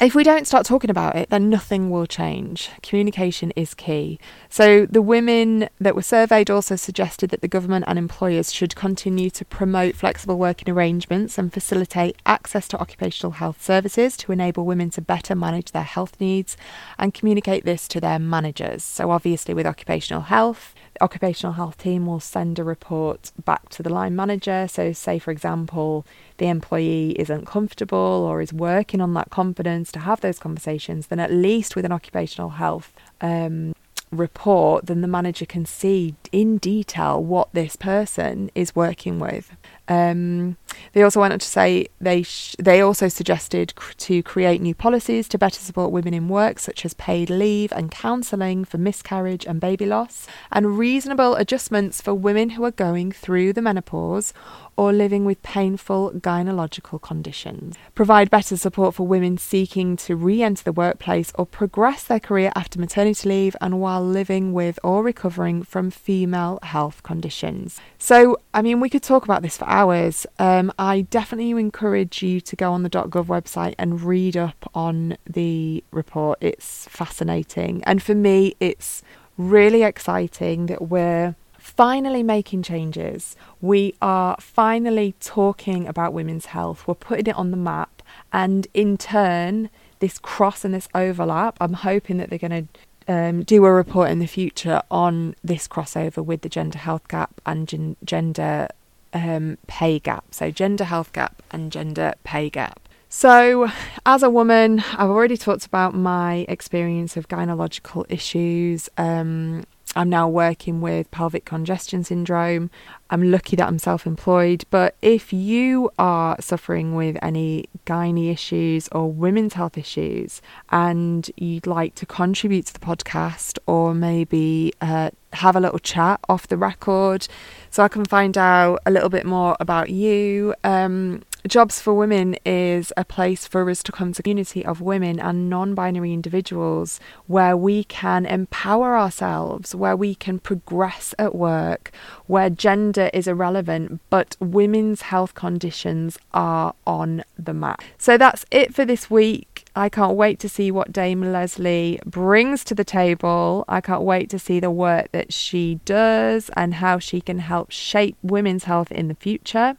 if 0.00 0.14
we 0.14 0.24
don't 0.24 0.46
start 0.46 0.64
talking 0.64 0.88
about 0.88 1.14
it, 1.14 1.28
then 1.28 1.50
nothing 1.50 1.90
will 1.90 2.06
change. 2.06 2.70
Communication 2.82 3.50
is 3.54 3.74
key. 3.74 4.18
So, 4.48 4.86
the 4.86 5.02
women 5.02 5.68
that 5.78 5.94
were 5.94 6.00
surveyed 6.00 6.48
also 6.48 6.74
suggested 6.76 7.28
that 7.30 7.42
the 7.42 7.48
government 7.48 7.84
and 7.86 7.98
employers 7.98 8.50
should 8.50 8.74
continue 8.74 9.28
to 9.28 9.44
promote 9.44 9.94
flexible 9.94 10.38
working 10.38 10.72
arrangements 10.72 11.36
and 11.36 11.52
facilitate 11.52 12.16
access 12.24 12.66
to 12.68 12.80
occupational 12.80 13.32
health 13.32 13.62
services 13.62 14.16
to 14.18 14.32
enable 14.32 14.64
women 14.64 14.88
to 14.90 15.02
better 15.02 15.34
manage 15.34 15.72
their 15.72 15.82
health 15.82 16.18
needs 16.18 16.56
and 16.98 17.12
communicate 17.12 17.66
this 17.66 17.86
to 17.88 18.00
their 18.00 18.18
managers. 18.18 18.82
So, 18.82 19.10
obviously, 19.10 19.52
with 19.52 19.66
occupational 19.66 20.22
health, 20.22 20.74
occupational 21.00 21.54
health 21.54 21.78
team 21.78 22.06
will 22.06 22.20
send 22.20 22.58
a 22.58 22.64
report 22.64 23.32
back 23.44 23.68
to 23.70 23.82
the 23.82 23.90
line 23.90 24.14
manager. 24.14 24.66
So, 24.68 24.92
say 24.92 25.18
for 25.18 25.30
example, 25.30 26.06
the 26.38 26.48
employee 26.48 27.12
isn't 27.18 27.46
comfortable 27.46 27.98
or 27.98 28.40
is 28.40 28.52
working 28.52 29.00
on 29.00 29.14
that 29.14 29.30
confidence 29.30 29.90
to 29.92 30.00
have 30.00 30.20
those 30.20 30.38
conversations, 30.38 31.08
then 31.08 31.20
at 31.20 31.30
least 31.32 31.76
with 31.76 31.84
an 31.84 31.92
occupational 31.92 32.50
health 32.50 32.92
um, 33.20 33.74
report, 34.10 34.86
then 34.86 35.00
the 35.00 35.08
manager 35.08 35.46
can 35.46 35.64
see 35.64 36.14
in 36.32 36.58
detail 36.58 37.22
what 37.22 37.52
this 37.52 37.76
person 37.76 38.50
is 38.54 38.74
working 38.74 39.18
with. 39.18 39.54
Um, 39.90 40.56
they 40.92 41.02
also 41.02 41.20
went 41.20 41.32
on 41.32 41.40
to 41.40 41.46
say 41.46 41.88
they 42.00 42.22
sh- 42.22 42.54
they 42.60 42.80
also 42.80 43.08
suggested 43.08 43.74
cr- 43.74 43.92
to 43.94 44.22
create 44.22 44.60
new 44.60 44.74
policies 44.74 45.28
to 45.28 45.38
better 45.38 45.58
support 45.58 45.90
women 45.90 46.14
in 46.14 46.28
work, 46.28 46.60
such 46.60 46.84
as 46.84 46.94
paid 46.94 47.28
leave 47.28 47.72
and 47.72 47.90
counselling 47.90 48.64
for 48.64 48.78
miscarriage 48.78 49.44
and 49.44 49.60
baby 49.60 49.86
loss, 49.86 50.28
and 50.52 50.78
reasonable 50.78 51.34
adjustments 51.34 52.00
for 52.00 52.14
women 52.14 52.50
who 52.50 52.64
are 52.64 52.70
going 52.70 53.10
through 53.10 53.52
the 53.52 53.60
menopause 53.60 54.32
or 54.76 54.92
living 54.94 55.26
with 55.26 55.42
painful 55.42 56.10
gynecological 56.12 57.02
conditions. 57.02 57.76
Provide 57.94 58.30
better 58.30 58.56
support 58.56 58.94
for 58.94 59.06
women 59.06 59.36
seeking 59.36 59.96
to 59.98 60.16
re 60.16 60.42
enter 60.42 60.64
the 60.64 60.72
workplace 60.72 61.32
or 61.34 61.44
progress 61.44 62.04
their 62.04 62.20
career 62.20 62.52
after 62.54 62.78
maternity 62.78 63.28
leave 63.28 63.56
and 63.60 63.80
while 63.80 64.02
living 64.02 64.52
with 64.52 64.78
or 64.82 65.02
recovering 65.02 65.62
from 65.62 65.90
female 65.90 66.58
health 66.62 67.02
conditions. 67.02 67.80
So, 67.98 68.38
I 68.54 68.62
mean, 68.62 68.80
we 68.80 68.88
could 68.88 69.02
talk 69.02 69.24
about 69.24 69.42
this 69.42 69.58
for 69.58 69.68
hours. 69.80 70.26
Um, 70.38 70.72
I 70.78 71.02
definitely 71.02 71.50
encourage 71.50 72.22
you 72.22 72.40
to 72.42 72.56
go 72.56 72.72
on 72.72 72.82
the 72.82 72.90
.gov 72.90 73.26
website 73.26 73.74
and 73.78 74.02
read 74.02 74.36
up 74.36 74.70
on 74.74 75.16
the 75.28 75.82
report. 75.90 76.38
It's 76.40 76.86
fascinating. 76.88 77.82
And 77.84 78.02
for 78.02 78.14
me, 78.14 78.54
it's 78.60 79.02
really 79.38 79.82
exciting 79.82 80.66
that 80.66 80.82
we're 80.88 81.34
finally 81.58 82.22
making 82.22 82.62
changes. 82.62 83.36
We 83.60 83.94
are 84.02 84.36
finally 84.38 85.14
talking 85.20 85.86
about 85.86 86.12
women's 86.12 86.46
health. 86.46 86.86
We're 86.86 86.94
putting 86.94 87.26
it 87.26 87.36
on 87.36 87.50
the 87.50 87.56
map. 87.56 88.02
And 88.32 88.66
in 88.74 88.98
turn, 88.98 89.70
this 90.00 90.18
cross 90.18 90.64
and 90.64 90.74
this 90.74 90.88
overlap, 90.94 91.56
I'm 91.60 91.74
hoping 91.74 92.18
that 92.18 92.28
they're 92.28 92.38
going 92.38 92.68
to 92.68 93.12
um, 93.12 93.42
do 93.44 93.64
a 93.64 93.72
report 93.72 94.10
in 94.10 94.18
the 94.18 94.26
future 94.26 94.82
on 94.90 95.34
this 95.42 95.66
crossover 95.66 96.24
with 96.24 96.42
the 96.42 96.48
gender 96.48 96.78
health 96.78 97.08
gap 97.08 97.40
and 97.46 97.66
gen- 97.66 97.96
gender 98.04 98.68
um, 99.12 99.58
pay 99.66 99.98
gap. 99.98 100.24
So, 100.32 100.50
gender 100.50 100.84
health 100.84 101.12
gap 101.12 101.42
and 101.50 101.72
gender 101.72 102.14
pay 102.24 102.50
gap. 102.50 102.88
So, 103.08 103.68
as 104.06 104.22
a 104.22 104.30
woman, 104.30 104.84
I've 104.92 105.10
already 105.10 105.36
talked 105.36 105.66
about 105.66 105.94
my 105.94 106.46
experience 106.48 107.16
of 107.16 107.26
gynecological 107.26 108.06
issues. 108.08 108.88
Um, 108.96 109.64
I'm 109.96 110.08
now 110.08 110.28
working 110.28 110.80
with 110.80 111.10
pelvic 111.10 111.44
congestion 111.44 112.04
syndrome. 112.04 112.70
I'm 113.10 113.30
lucky 113.30 113.56
that 113.56 113.66
I'm 113.66 113.80
self 113.80 114.06
employed, 114.06 114.64
but 114.70 114.94
if 115.02 115.32
you 115.32 115.90
are 115.98 116.36
suffering 116.40 116.94
with 116.94 117.16
any 117.22 117.64
gynae 117.86 118.30
issues 118.30 118.88
or 118.92 119.10
women's 119.10 119.54
health 119.54 119.76
issues 119.76 120.40
and 120.70 121.28
you'd 121.36 121.66
like 121.66 121.96
to 121.96 122.06
contribute 122.06 122.66
to 122.66 122.72
the 122.72 122.78
podcast 122.78 123.58
or 123.66 123.92
maybe 123.92 124.72
uh, 124.80 125.10
have 125.32 125.56
a 125.56 125.60
little 125.60 125.80
chat 125.80 126.20
off 126.28 126.46
the 126.46 126.56
record 126.56 127.26
so 127.70 127.82
I 127.82 127.88
can 127.88 128.04
find 128.04 128.38
out 128.38 128.80
a 128.86 128.92
little 128.92 129.08
bit 129.08 129.26
more 129.26 129.56
about 129.58 129.90
you, 129.90 130.54
um, 130.62 131.22
Jobs 131.48 131.80
for 131.80 131.94
Women 131.94 132.36
is 132.44 132.92
a 132.98 133.04
place 133.04 133.46
for 133.46 133.70
us 133.70 133.82
to 133.84 133.92
come 133.92 134.12
to 134.12 134.20
a 134.20 134.22
community 134.22 134.64
of 134.64 134.82
women 134.82 135.18
and 135.18 135.48
non 135.48 135.74
binary 135.74 136.12
individuals 136.12 137.00
where 137.28 137.56
we 137.56 137.84
can 137.84 138.26
empower 138.26 138.96
ourselves, 138.96 139.74
where 139.74 139.96
we 139.96 140.14
can 140.14 140.38
progress 140.38 141.14
at 141.18 141.34
work, 141.34 141.92
where 142.26 142.50
gender 142.50 143.10
is 143.14 143.26
irrelevant, 143.26 144.00
but 144.10 144.36
women's 144.38 145.02
health 145.02 145.34
conditions 145.34 146.18
are 146.34 146.74
on 146.86 147.24
the 147.38 147.54
map. 147.54 147.82
So 147.96 148.18
that's 148.18 148.44
it 148.50 148.74
for 148.74 148.84
this 148.84 149.10
week. 149.10 149.64
I 149.74 149.88
can't 149.88 150.16
wait 150.16 150.40
to 150.40 150.48
see 150.48 150.70
what 150.70 150.92
Dame 150.92 151.32
Lesley 151.32 152.00
brings 152.04 152.64
to 152.64 152.74
the 152.74 152.84
table. 152.84 153.64
I 153.66 153.80
can't 153.80 154.02
wait 154.02 154.28
to 154.30 154.38
see 154.38 154.60
the 154.60 154.70
work 154.70 155.10
that 155.12 155.32
she 155.32 155.80
does 155.86 156.50
and 156.54 156.74
how 156.74 156.98
she 156.98 157.22
can 157.22 157.38
help 157.38 157.70
shape 157.70 158.16
women's 158.22 158.64
health 158.64 158.92
in 158.92 159.08
the 159.08 159.14
future. 159.14 159.78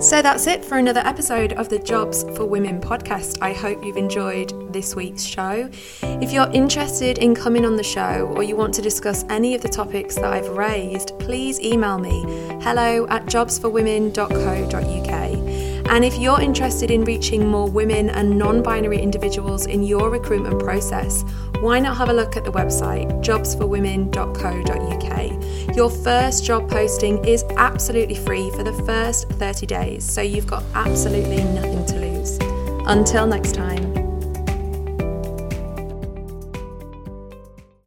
So 0.00 0.22
that's 0.22 0.46
it 0.46 0.64
for 0.64 0.78
another 0.78 1.00
episode 1.00 1.54
of 1.54 1.68
the 1.68 1.80
Jobs 1.80 2.22
for 2.36 2.44
Women 2.44 2.80
podcast. 2.80 3.36
I 3.42 3.52
hope 3.52 3.84
you've 3.84 3.96
enjoyed 3.96 4.72
this 4.72 4.94
week's 4.94 5.24
show. 5.24 5.68
If 6.02 6.30
you're 6.30 6.48
interested 6.52 7.18
in 7.18 7.34
coming 7.34 7.64
on 7.64 7.74
the 7.74 7.82
show 7.82 8.32
or 8.36 8.44
you 8.44 8.54
want 8.54 8.74
to 8.74 8.82
discuss 8.82 9.24
any 9.28 9.56
of 9.56 9.60
the 9.60 9.68
topics 9.68 10.14
that 10.14 10.32
I've 10.32 10.50
raised, 10.50 11.18
please 11.18 11.60
email 11.60 11.98
me 11.98 12.22
hello 12.62 13.08
at 13.08 13.26
jobsforwomen.co.uk. 13.26 15.90
And 15.90 16.04
if 16.04 16.16
you're 16.18 16.40
interested 16.40 16.92
in 16.92 17.04
reaching 17.04 17.48
more 17.48 17.68
women 17.68 18.10
and 18.10 18.38
non 18.38 18.62
binary 18.62 19.00
individuals 19.00 19.66
in 19.66 19.82
your 19.82 20.10
recruitment 20.10 20.60
process, 20.60 21.24
why 21.60 21.80
not 21.80 21.96
have 21.96 22.08
a 22.08 22.12
look 22.12 22.36
at 22.36 22.44
the 22.44 22.52
website 22.52 23.08
jobsforwomen.co.uk? 23.24 25.76
Your 25.76 25.90
first 25.90 26.44
job 26.44 26.70
posting 26.70 27.24
is 27.24 27.42
absolutely 27.56 28.14
free 28.14 28.50
for 28.50 28.62
the 28.62 28.72
first 28.84 29.28
30 29.30 29.66
days, 29.66 30.04
so 30.04 30.22
you've 30.22 30.46
got 30.46 30.62
absolutely 30.74 31.42
nothing 31.44 31.84
to 31.86 31.98
lose. 31.98 32.38
Until 32.86 33.26
next 33.26 33.54
time. 33.54 33.87